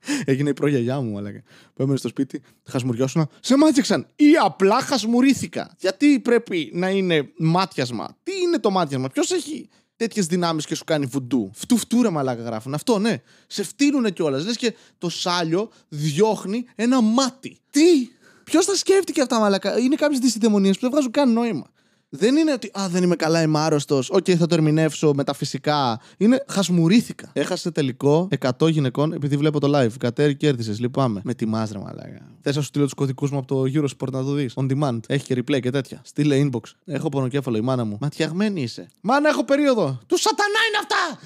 [0.25, 1.31] Έγινε η προγιαγιά μου, αλλά
[1.75, 3.29] που έμενε στο σπίτι, χασμουριώσουν.
[3.41, 5.75] Σε μάτιαξαν ή απλά χασμουρήθηκα.
[5.79, 9.69] Γιατί πρέπει να είναι μάτιασμα; Τι είναι το μάτιασμα, ποιος έχει
[10.03, 11.51] τέτοιες δυνάμεις και σου κάνει βουντού.
[11.55, 12.75] Φτού φτού ρε μαλάκα γράφουν.
[12.75, 13.23] Αυτό ναι.
[13.47, 14.45] Σε φτύνουνε κιόλας.
[14.45, 17.59] Λες και το σάλιο διώχνει ένα μάτι.
[17.71, 18.09] Τι!
[18.45, 21.71] Ποιος τα σκέφτηκε αυτά, μαλάκα; Είναι κάποιες δεισιδαιμονίες που δεν βγάζουν καν νόημα.
[22.15, 24.11] Δεν είναι ότι Α, δεν είμαι καλά, είμαι άρρωστος.
[24.11, 26.01] Ok, okay, θα το ερμηνεύσω μεταφυσικά.
[26.17, 27.31] Είναι χασμουρήθηκα.
[27.33, 29.93] Έχασε τελικό 100 γυναικών επειδή βλέπω το live.
[29.99, 30.81] Κατέρι κέρδισες.
[30.81, 31.21] Λυπάμαι.
[31.25, 32.31] Με τη μάζρα, μαλάκα.
[32.41, 34.99] Θες να σου στείλω τους κωδικούς μου από το Eurosport να το δεις; On demand.
[35.07, 36.01] Έχει και replay και τέτοια.
[36.05, 36.61] Στείλε inbox.
[36.85, 37.97] Έχω πονοκέφαλο η μάνα μου.
[38.01, 38.89] Ματιασμένη είσαι.
[39.01, 39.99] Μάνα, έχω περίοδο.
[40.07, 41.19] Του σατανά είναι αυτά!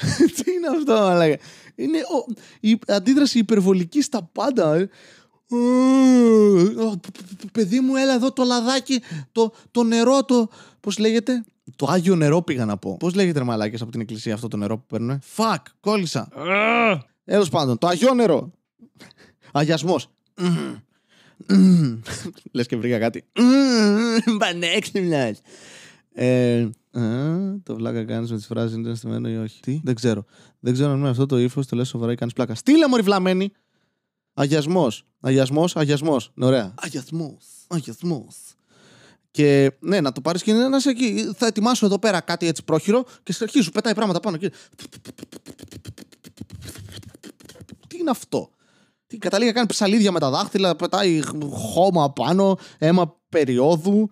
[0.42, 1.38] Τι είναι αυτό, μαλάκα.
[1.74, 2.34] Είναι ο...
[2.60, 4.88] η αντίδραση υπερβολική στα πάντα.
[5.50, 5.56] Ε.
[7.52, 9.00] Παιδί μου, έλα εδώ το λαδάκι,
[9.32, 10.48] το, το νερό, το.
[10.80, 11.44] Πώς λέγεται;
[11.76, 12.96] Το άγιο νερό πήγα να πω.
[12.96, 15.18] Πώς λέγεται ρε μαλάκες από την εκκλησία αυτό το νερό που παίρνουν.
[15.22, 16.28] Φακ, κόλλησα.
[17.24, 18.52] Τέλος πάντων, το αγιό νερό.
[19.52, 20.10] Αγιασμός.
[22.52, 23.24] Λες και βρήκα κάτι.
[24.38, 25.34] Πανέξυπνα.
[26.12, 26.68] Ε,
[27.62, 30.24] το βλάκα κάνεις με τις φράσεις είναι στημένο ή όχι; Τι, δεν ξέρω.
[30.60, 32.54] Δεν ξέρω αν με αυτό το ύφος το λες σοβαρά ή κάνεις πλάκα.
[32.54, 33.52] Στείλε μου βλαμμένη.
[34.40, 35.04] Αγιασμός.
[35.20, 36.30] Αγιασμός, αγιασμός.
[36.34, 36.74] Ναι, ωραία.
[36.76, 37.44] Αγιασμός.
[37.68, 38.36] Αγιασμός.
[39.30, 41.32] Και ναι, να το πάρεις και να είσαι εκεί.
[41.36, 44.36] Θα ετοιμάσω εδώ πέρα κάτι έτσι πρόχειρο και σε αρχή σου πετάει πράγματα πάνω.
[44.36, 44.52] Και...
[47.86, 48.50] Τι είναι αυτό;
[49.06, 51.20] Τι καταλήγει να κάνει ψαλίδια με τα δάχτυλα, πετάει
[51.50, 54.10] χώμα πάνω, αίμα περίοδου.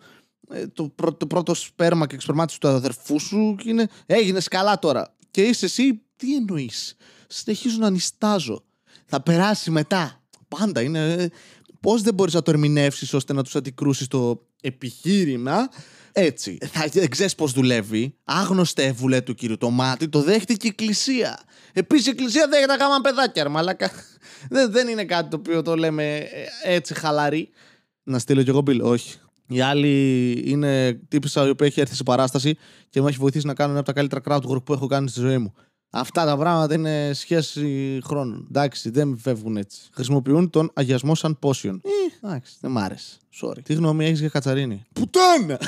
[0.50, 5.16] Ε, το, το πρώτο σπέρμα και εξπερμάτιση του αδερφού σου και είναι, έγινες καλά τώρα.
[5.30, 8.62] Και είσαι εσύ, τι εννοείς; Συνεχίζω να νιστάζω
[9.08, 10.17] θα περάσει μετά.
[10.48, 11.30] Πάντα είναι.
[11.80, 15.68] Πώς δεν μπορείς να το ερμηνεύσεις ώστε να τους αντικρούσεις το επιχείρημα.
[16.12, 16.58] Έτσι.
[16.72, 18.14] Θα, δεν ξέρεις πώς δουλεύει.
[18.24, 21.40] Άγνωστε βουλέ του κύριου το μάτι, το δέχτηκε η εκκλησία.
[21.72, 23.90] Επίσης η εκκλησία δέχεται να κάνουμε παιδάκια, ρε μαλάκα.
[24.50, 27.48] δεν, δεν είναι κάτι το οποίο το λέμε ε, έτσι χαλαρή.
[28.02, 28.80] Να στείλω κι εγώ μπιλ.
[28.80, 29.18] Όχι.
[29.48, 32.56] Η άλλη είναι τύπησα η οποία έχει έρθει σε παράσταση
[32.90, 35.08] και μου έχει βοηθήσει να κάνω ένα από τα καλύτερα crowd work που έχω κάνει
[35.08, 35.54] στη ζωή μου.
[35.90, 38.46] Αυτά τα πράγματα είναι σχέση χρόνων.
[38.48, 39.80] Εντάξει, δεν φεύγουν έτσι.
[39.92, 41.80] Χρησιμοποιούν τον αγιασμό σαν πόσιον.
[41.84, 43.18] Ε, εντάξει, δεν μ' άρεσε.
[43.42, 43.62] Sorry.
[43.62, 45.60] Τι γνώμη έχεις για κατσαρίνη; Πουτάνα!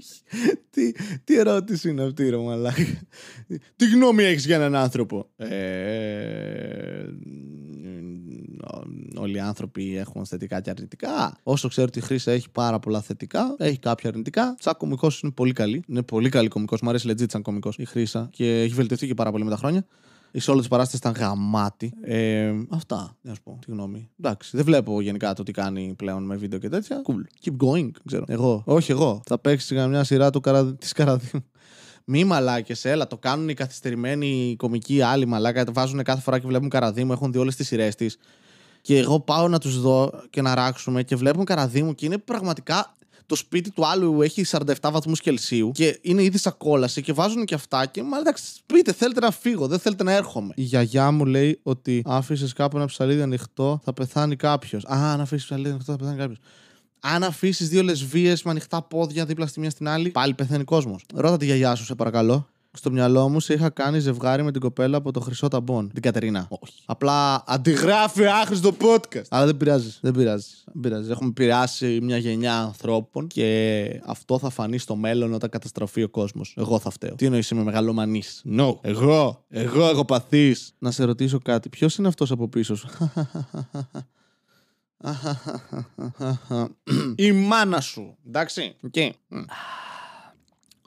[0.70, 0.92] τι,
[1.24, 2.82] τι ερώτηση είναι αυτή, ρε μαλάκα;
[3.76, 7.04] τι γνώμη έχεις για έναν άνθρωπο; Ε,
[9.16, 11.38] όλοι οι άνθρωποι έχουν θετικά και αρνητικά.
[11.42, 14.54] Όσο ξέρω ότι η χρήση έχει πάρα πολλά θετικά, έχει κάποια αρνητικά.
[14.60, 15.82] Σαν κωμικός είναι πολύ καλή.
[15.88, 16.80] Είναι πολύ καλή κωμικός.
[16.80, 19.56] Μου αρέσει legit σαν κωμικός η χρήσα και έχει βελτιωθεί και πάρα πολύ με τα
[19.56, 19.86] χρόνια.
[20.34, 21.92] Η σε όλε τι παράστασης ήταν γαμάτι.
[22.00, 24.10] Ε, αυτά, να σου πω τη γνώμη.
[24.20, 27.02] Εντάξει, δεν βλέπω γενικά το τι κάνει πλέον με βίντεο και τέτοια.
[27.06, 27.46] Cool.
[27.46, 28.24] Keep going, ξέρω.
[28.28, 28.62] Εγώ.
[28.66, 29.20] Όχι εγώ.
[29.24, 30.74] Θα παίξει μια σειρά του καρα...
[30.74, 31.44] της Καραδίου.
[32.04, 35.64] Μη μαλάκες, έλα, το κάνουν οι καθυστερημένοι κομικοί άλλοι μαλάκα.
[35.64, 38.16] Το βάζουν κάθε φορά και βλέπουν καραδίμου, έχουν δει όλες τις σειρές της.
[38.82, 42.94] Και εγώ πάω να τους δω και να ράξουμε και βλέπουν καραδίμου και είναι πραγματικά
[43.26, 47.44] το σπίτι του άλλου έχει 47 βαθμούς Κελσίου και είναι ήδη σαν κόλαση και βάζουν
[47.44, 47.86] και αυτά.
[47.86, 50.52] Και μα εντάξει, πείτε, θέλετε να φύγω, δεν θέλετε να έρχομαι.
[50.56, 54.84] Η γιαγιά μου λέει ότι άφησες κάπου ένα ψαλίδι ανοιχτό, θα πεθάνει κάποιος.
[54.84, 56.38] Α, αν αφήσεις ψαλίδι ανοιχτό, θα πεθάνει κάποιος.
[57.00, 61.04] Αν αφήσεις δύο λεσβείε με ανοιχτά πόδια δίπλα στη μία στην άλλη, πάλι πεθαίνει κόσμος.
[61.14, 62.51] Ρώτα τη γιαγιά σου, σε παρακαλώ.
[62.74, 65.90] Στο μυαλό μου σε είχα κάνει ζευγάρι με την κοπέλα από το Χρυσό Ταμπον.
[65.92, 66.46] Την Κατερίνα.
[66.48, 66.82] Όχι.
[66.86, 69.22] Απλά αντιγράφει άχρηστο podcast.
[69.28, 69.98] Αλλά δεν πειράζεις.
[70.02, 70.64] Δεν πειράζεις.
[70.66, 71.10] Δεν πειράζεις.
[71.10, 76.54] Έχουμε επηρεάσει μια γενιά ανθρώπων και αυτό θα φανεί στο μέλλον όταν καταστραφεί ο κόσμος.
[76.58, 77.14] Εγώ θα φταίω.
[77.14, 78.74] Τι εννοείς είμαι μεγαλομανής; No.
[78.80, 79.44] Εγώ.
[79.48, 80.74] Εγώ έχω παθείς.
[80.78, 81.68] Να σε ρωτήσω κάτι.
[81.68, 82.88] Ποιος είναι αυτός από πίσω σου;
[87.14, 88.16] Η μάνα σου.
[88.26, 88.76] Εντάξει.
[88.92, 89.10] Okay.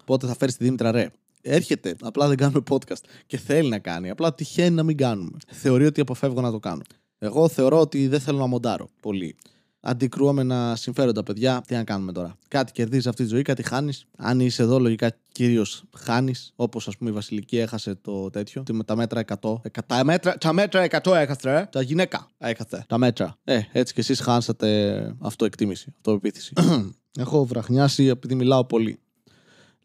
[0.05, 1.11] Πότε θα φέρεις τη Δήμητρα ρε;
[1.47, 1.95] Έρχεται.
[2.01, 3.03] Απλά δεν κάνουμε podcast.
[3.25, 4.09] Και θέλει να κάνει.
[4.09, 5.37] Απλά τυχαίνει να μην κάνουμε.
[5.47, 6.81] Θεωρεί ότι αποφεύγω να το κάνω.
[7.17, 9.35] Εγώ θεωρώ ότι δεν θέλω να μοντάρω πολύ.
[9.79, 11.61] Αντικρουόμενα συμφέροντα, παιδιά.
[11.67, 14.05] Τι να κάνουμε τώρα; Κάτι κερδίζεις αυτή τη ζωή, κάτι χάνεις.
[14.17, 16.51] Αν είσαι εδώ, λογικά κυρίως χάνεις.
[16.55, 18.63] Όπως ας πούμε η Βασιλική έχασε το τέτοιο.
[18.71, 19.61] Με τα μέτρα 100.
[19.85, 21.67] Τα μέτρα, τα μέτρα 100 έχασε.
[21.71, 22.85] Τα γυναίκα έχασε.
[22.87, 23.37] Τα μέτρα.
[23.43, 26.53] Ε, έτσι κι εσείς χάσατε αυτοεκτίμηση, αυτοεπίθεση.
[27.19, 28.99] Έχω βραχνιάσει επειδή μιλάω πολύ.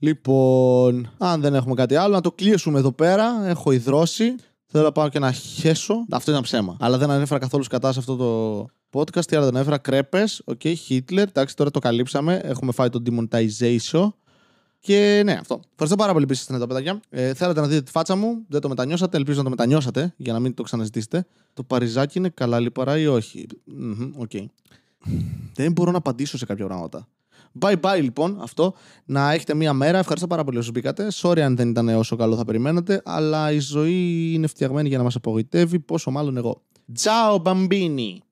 [0.03, 3.47] Λοιπόν, αν δεν έχουμε κάτι άλλο, να το κλείσουμε εδώ πέρα.
[3.47, 4.35] Έχω υδρώσει.
[4.67, 6.05] Θέλω να πάω και να χέσω.
[6.11, 6.77] Αυτό είναι ψέμα.
[6.81, 9.25] Αλλά δεν ανέφερα καθόλου κατά σε αυτό το podcast.
[9.25, 10.43] Τι άλλο δεν ανέφερα; Κρέπες.
[10.45, 11.27] Ok, okay, Hitler.
[11.29, 12.41] Εντάξει, τώρα το καλύψαμε.
[12.45, 14.09] Έχουμε φάει το demonetization.
[14.79, 15.61] Και ναι, αυτό.
[15.71, 17.01] Ευχαριστώ πάρα πολύ που ήσασταν εδώ, παιδάκια.
[17.11, 18.45] Ε, θέλατε να δείτε τη φάτσα μου.
[18.49, 19.17] Δεν το μετανιώσατε.
[19.17, 21.27] Ελπίζω να το μετανιώσατε για να μην το ξαναζητήσετε.
[21.55, 23.47] Το παριζάκι είναι καλά λιπαρά ή όχι;
[24.17, 24.31] Ok.
[24.33, 24.45] Okay.
[25.55, 27.09] δεν μπορώ να απαντήσω σε κάποια πράγματα.
[27.59, 28.75] Bye bye λοιπόν αυτό.
[29.05, 29.99] Να έχετε μία μέρα.
[29.99, 31.09] Ευχαριστώ πάρα πολύ όσοι μπήκατε.
[31.15, 33.03] Sorry αν δεν ήταν όσο καλό θα περιμένατε.
[33.05, 35.81] Αλλά η ζωή είναι φτιαγμένη για να μας απογοητεύει.
[35.81, 36.63] Πόσο μάλλον εγώ.
[37.03, 38.21] Ciao bambini!